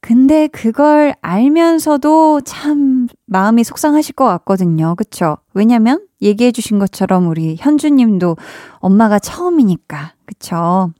[0.00, 4.94] 근데 그걸 알면서도 참 마음이 속상하실 것 같거든요.
[4.94, 5.38] 그쵸?
[5.52, 8.36] 왜냐면 얘기해주신 것처럼 우리 현주님도
[8.78, 10.14] 엄마가 처음이니까.
[10.26, 10.92] 그쵸?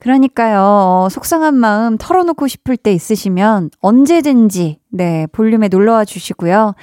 [0.00, 6.74] 그러니까요, 어, 속상한 마음 털어놓고 싶을 때 있으시면 언제든지, 네, 볼륨에 놀러와 주시고요.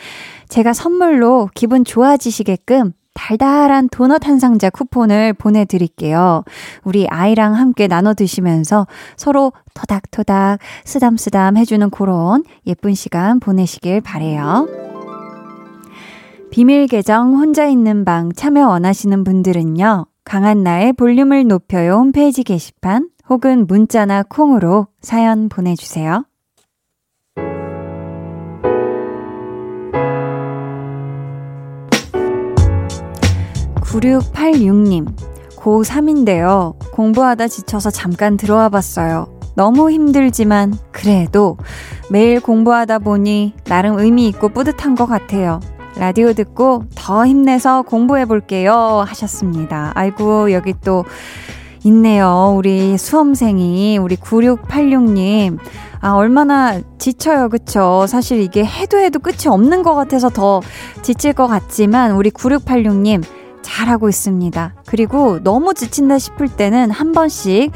[0.49, 6.43] 제가 선물로 기분 좋아지시게끔 달달한 도넛 한 상자 쿠폰을 보내드릴게요.
[6.83, 8.85] 우리 아이랑 함께 나눠 드시면서
[9.15, 14.67] 서로 토닥토닥 쓰담쓰담 해주는 그런 예쁜 시간 보내시길 바래요.
[16.51, 20.05] 비밀 계정 혼자 있는 방 참여 원하시는 분들은요.
[20.25, 26.25] 강한나의 볼륨을 높여요 홈페이지 게시판 혹은 문자나 콩으로 사연 보내주세요.
[33.81, 35.15] 9686님,
[35.57, 36.75] 고3인데요.
[36.91, 39.27] 공부하다 지쳐서 잠깐 들어와 봤어요.
[39.55, 41.57] 너무 힘들지만 그래도
[42.11, 45.61] 매일 공부하다 보니 나름 의미 있고 뿌듯한 것 같아요.
[45.97, 49.03] 라디오 듣고 더 힘내서 공부해 볼게요.
[49.07, 49.91] 하셨습니다.
[49.95, 51.05] 아이고, 여기 또
[51.85, 52.53] 있네요.
[52.57, 55.57] 우리 수험생이, 우리 9686님.
[56.01, 57.49] 아, 얼마나 지쳐요.
[57.49, 58.05] 그쵸?
[58.07, 60.61] 사실 이게 해도 해도 끝이 없는 것 같아서 더
[61.01, 63.23] 지칠 것 같지만, 우리 9686님.
[63.65, 64.75] 잘하고 있습니다.
[64.85, 67.71] 그리고 너무 지친다 싶을 때는 한 번씩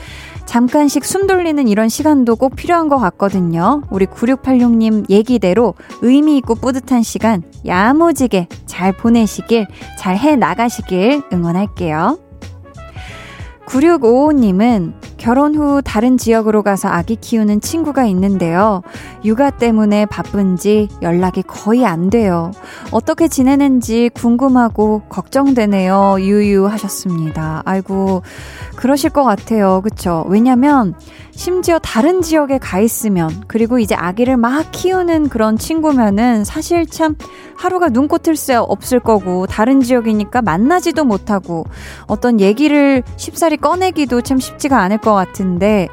[0.46, 3.82] 잠깐씩 숨 돌리는 이런 시간도 꼭 필요한 것 같거든요.
[3.90, 9.68] 우리 9686님 얘기대로 의미 있고 뿌듯한 시간 야무지게 잘 보내시길,
[9.98, 12.20] 잘 해 나가시길 응원할게요.
[13.68, 18.82] 9655님은 결혼 후 다른 지역으로 가서 아기 키우는 친구가 있는데요.
[19.26, 22.52] 육아 때문에 바쁜지 연락이 거의 안 돼요.
[22.92, 26.18] 어떻게 지내는지 궁금하고 걱정되네요.
[26.20, 27.62] 유유 하셨습니다.
[27.66, 28.24] 아이고,
[28.78, 29.82] 그러실 것 같아요.
[29.82, 30.26] 그쵸?
[30.30, 30.96] 왜냐면,
[31.32, 37.16] 심지어 다른 지역에 가 있으면, 그리고 이제 아기를 막 키우는 그런 친구면은 사실 참
[37.56, 41.66] 하루가 눈꽃을 새 없을 거고, 다른 지역이니까 만나지도 못하고,
[42.08, 45.88] 어떤 얘기를 쉽사리 꺼내기도 참 쉽지가 않을 것 같은데,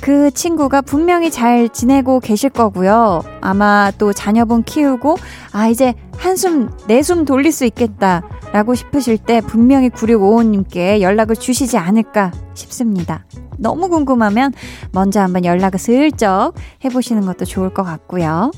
[0.00, 3.22] 그 친구가 분명히 잘 지내고 계실 거고요.
[3.40, 5.16] 아마 또 자녀분 키우고,
[5.50, 8.22] 아, 이제 한숨, 내숨 돌릴 수 있겠다.
[8.52, 13.24] 라고 싶으실 때 분명히 9655님께 연락을 주시지 않을까 싶습니다.
[13.58, 14.52] 너무 궁금하면
[14.92, 16.52] 먼저 한번 연락을 슬쩍
[16.84, 18.50] 해보시는 것도 좋을 것 같고요.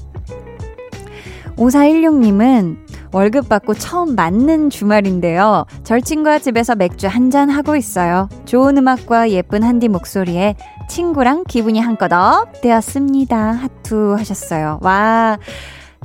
[1.56, 2.76] 5416님은
[3.12, 5.66] 월급 받고 처음 맞는 주말인데요.
[5.84, 8.28] 절친과 집에서 맥주 한잔 하고 있어요.
[8.46, 10.56] 좋은 음악과 예쁜 한디 목소리에
[10.88, 13.36] 친구랑 기분이 한껏 up 되었습니다.
[13.52, 14.78] 하트 하셨어요.
[14.82, 15.38] 와,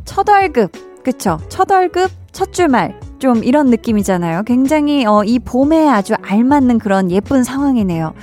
[0.06, 0.72] 첫 월급,
[1.08, 1.40] 그쵸?
[1.48, 3.00] 첫 월급, 첫 주말.
[3.18, 4.44] 좀 이런 느낌이잖아요.
[4.44, 8.14] 굉장히 어, 이 봄에 아주 알맞는 그런 예쁜 상황이네요.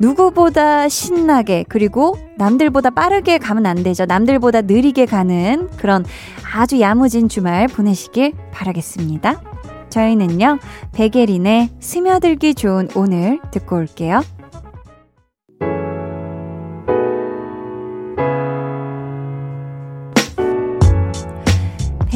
[0.00, 4.04] 누구보다 신나게 그리고 남들보다 빠르게 가면 안 되죠.
[4.04, 6.04] 남들보다 느리게 가는 그런
[6.54, 9.40] 아주 야무진 주말 보내시길 바라겠습니다.
[9.88, 10.58] 저희는요,
[10.92, 14.20] 베게린의 스며들기 좋은 오늘 듣고 올게요.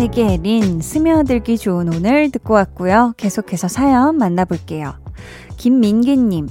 [0.00, 3.12] 베게린 스며들기 좋은 오늘 듣고 왔고요.
[3.18, 4.94] 계속해서 사연 만나볼게요.
[5.58, 6.48] 김민기님,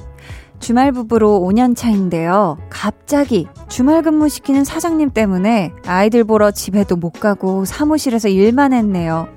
[0.59, 2.59] 주말 부부로 5년 차인데요.
[2.69, 9.27] 갑자기 주말 근무시키는 사장님 때문에 아이들 보러 집에도 못 가고 사무실에서 일만 했네요.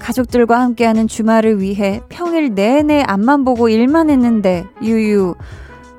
[0.00, 5.36] 가족들과 함께하는 주말을 위해 평일 내내 앞만 보고 일만 했는데, 유유,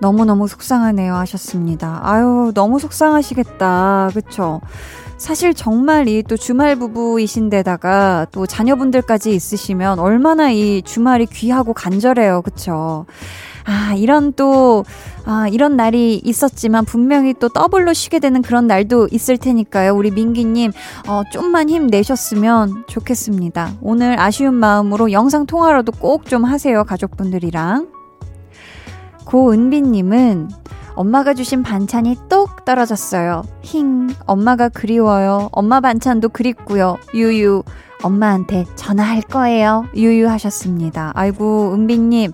[0.01, 2.01] 너무너무 속상하네요 하셨습니다.
[2.03, 4.09] 아유, 너무 속상하시겠다.
[4.13, 4.59] 그쵸?
[5.19, 12.41] 사실 정말 이 또 주말 부부이신데다가 또 자녀분들까지 있으시면 얼마나 이 주말이 귀하고 간절해요.
[12.41, 13.05] 그쵸?
[13.65, 14.85] 아, 이런 또,
[15.25, 19.93] 아, 이런 날이 있었지만 분명히 또 더블로 쉬게 되는 그런 날도 있을 테니까요.
[19.93, 20.71] 우리 민기님,
[21.07, 23.73] 어, 좀만 힘내셨으면 좋겠습니다.
[23.81, 26.83] 오늘 아쉬운 마음으로 영상 통화라도 꼭 좀 하세요.
[26.83, 27.87] 가족분들이랑.
[29.25, 30.49] 고은비님은
[30.99, 33.43] 엄마가 주신 반찬이 똑 떨어졌어요.
[33.61, 35.47] 힝, 엄마가 그리워요.
[35.53, 36.97] 엄마 반찬도 그립고요.
[37.13, 37.63] 유유,
[38.03, 39.85] 엄마한테 전화할 거예요.
[39.95, 41.13] 유유 하셨습니다.
[41.15, 42.33] 아이고, 은비님.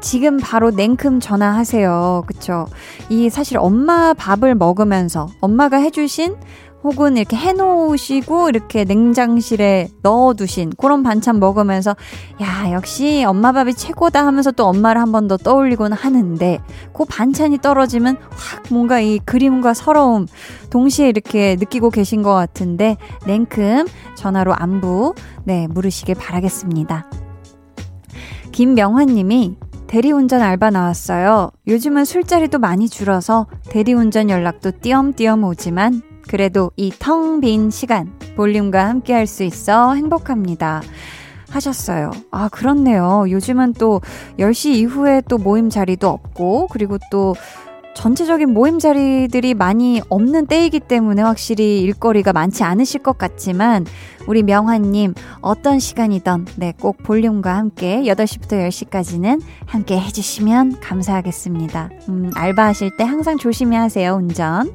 [0.00, 2.24] 지금 바로 냉큼 전화하세요.
[2.26, 2.68] 그쵸?
[3.10, 6.36] 이 사실 엄마 밥을 먹으면서 엄마가 해주신
[6.84, 11.96] 혹은 이렇게 해놓으시고 이렇게 냉장실에 넣어두신 그런 반찬 먹으면서
[12.40, 16.60] 야 역시 엄마 밥이 최고다 하면서 또 엄마를 한 번 더 떠올리곤 하는데
[16.92, 20.26] 그 반찬이 떨어지면 확 뭔가 이 그림과 서러움
[20.70, 22.96] 동시에 이렇게 느끼고 계신 것 같은데
[23.26, 25.14] 냉큼 전화로 안부
[25.44, 27.10] 네 물으시길 바라겠습니다.
[28.52, 29.56] 김명환님이
[29.88, 31.50] 대리운전 알바 나왔어요.
[31.66, 39.12] 요즘은 술자리도 많이 줄어서 대리운전 연락도 띄엄띄엄 오지만 그래도 이 텅 빈 시간 볼륨과 함께
[39.14, 40.82] 할 수 있어 행복합니다.
[41.50, 42.10] 하셨어요.
[42.30, 43.24] 아, 그렇네요.
[43.28, 44.00] 요즘은 또
[44.38, 47.34] 10시 이후에 또 모임 자리도 없고, 그리고 또
[47.94, 53.86] 전체적인 모임 자리들이 많이 없는 때이기 때문에 확실히 일거리가 많지 않으실 것 같지만,
[54.26, 61.90] 우리 명환님, 어떤 시간이든, 네, 꼭 볼륨과 함께 8시부터 10시까지는 함께 해주시면 감사하겠습니다.
[62.10, 64.72] 음, 알바하실 때 항상 조심히 하세요, 운전.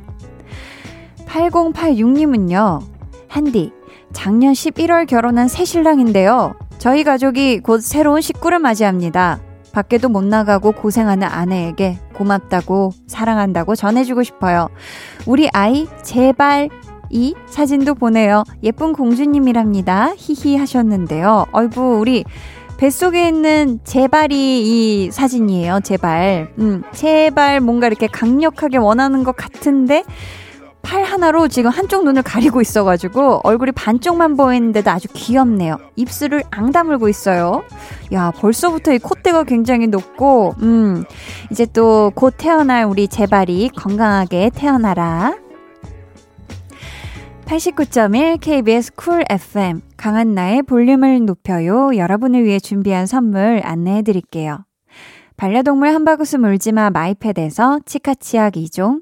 [1.28, 2.82] 8086님은요,
[3.28, 3.72] 한디,
[4.14, 6.56] 작년 11월 결혼한 새 신랑인데요.
[6.78, 9.40] 저희 가족이 곧 새로운 식구를 맞이합니다.
[9.72, 14.68] 밖에도 못 나가고 고생하는 아내에게 고맙다고 사랑한다고 전해주고 싶어요.
[15.26, 16.70] 우리 아이 제발
[17.10, 18.44] 이 사진도 보내요.
[18.64, 20.14] 예쁜 공주님이랍니다.
[20.18, 21.46] 히히 하셨는데요.
[21.52, 22.24] 어이구 우리
[22.78, 24.36] 뱃속에 있는 제발이
[25.06, 25.82] 이 사진이에요.
[25.84, 26.52] 제발.
[26.58, 30.04] 음, 제발 뭔가 이렇게 강력하게 원하는 것 같은데
[30.82, 35.78] 팔 하나로 지금 한쪽 눈을 가리고 있어가지고 얼굴이 반쪽만 보이는데도 아주 귀엽네요.
[35.96, 37.64] 입술을 앙 다물고 있어요.
[38.14, 41.04] 야, 벌써부터 이 콧대가 굉장히 높고, 음,
[41.52, 45.36] 이제 또 곧 태어날 우리 제발이 건강하게 태어나라.
[47.46, 51.96] 89.1 KBS Cool FM 강한나의 볼륨을 높여요.
[51.96, 54.66] 여러분을 위해 준비한 선물 안내해 드릴게요.
[55.36, 59.02] 반려동물 한바구스 물지마 마이패드에서 치카치약 2종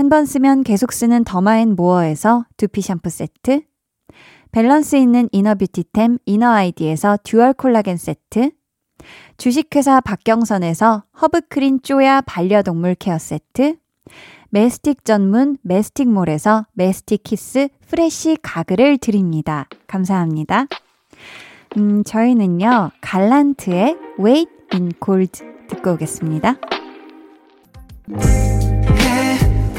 [0.00, 3.60] 한 번 쓰면 계속 쓰는 더마앤모어에서 두피 샴푸 세트,
[4.50, 8.50] 밸런스 있는 inner beauty템 이너 아이디에서 dual 콜라겐 세트,
[9.36, 13.76] 주식회사 박경선에서 허브크린 쪼야 반려동물 케어 세트,
[14.48, 19.68] 메스틱 전문 메스틱몰에서 메스틱 키스 프레쉬 가글을 드립니다.
[19.86, 20.64] 감사합니다.
[21.76, 26.56] 음, 저희는요, 갈란트의 Weight in Gold 듣고 오겠습니다.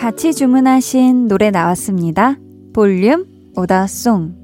[0.00, 2.38] 같이 주문하신 노래 나왔습니다.
[2.72, 4.34] 볼륨 오다송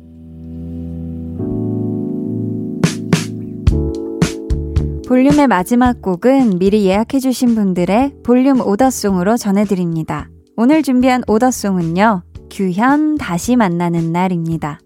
[5.08, 10.28] 볼륨의 마지막 곡은 미리 예약해주신 분들의 볼륨 오더송으로 전해드립니다.
[10.58, 14.78] 오늘 준비한 오더송은요, 규현 다시 만나는 날입니다.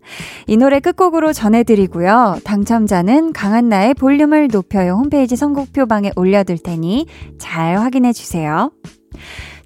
[0.47, 2.39] 이 노래 끝곡으로 전해드리고요.
[2.45, 7.07] 당첨자는 강한나의 볼륨을 높여요 홈페이지 선곡표 방에 올려둘 테니
[7.39, 8.71] 잘 확인해주세요.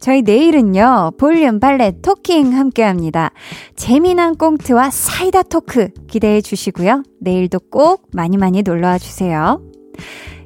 [0.01, 3.30] 저희 내일은요, 볼륨 발레 토킹 함께 합니다.
[3.76, 7.03] 재미난 꽁트와 사이다 토크 기대해 주시고요.
[7.20, 9.62] 내일도 꼭 많이 많이 놀러 와 주세요.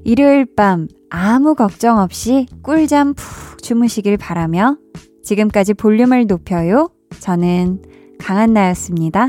[0.05, 4.76] 일요일 밤 아무 걱정 없이 꿀잠 푹 주무시길 바라며
[5.22, 6.90] 지금까지 볼륨을 높여요.
[7.20, 7.82] 저는
[8.18, 9.28] 강한나였습니다.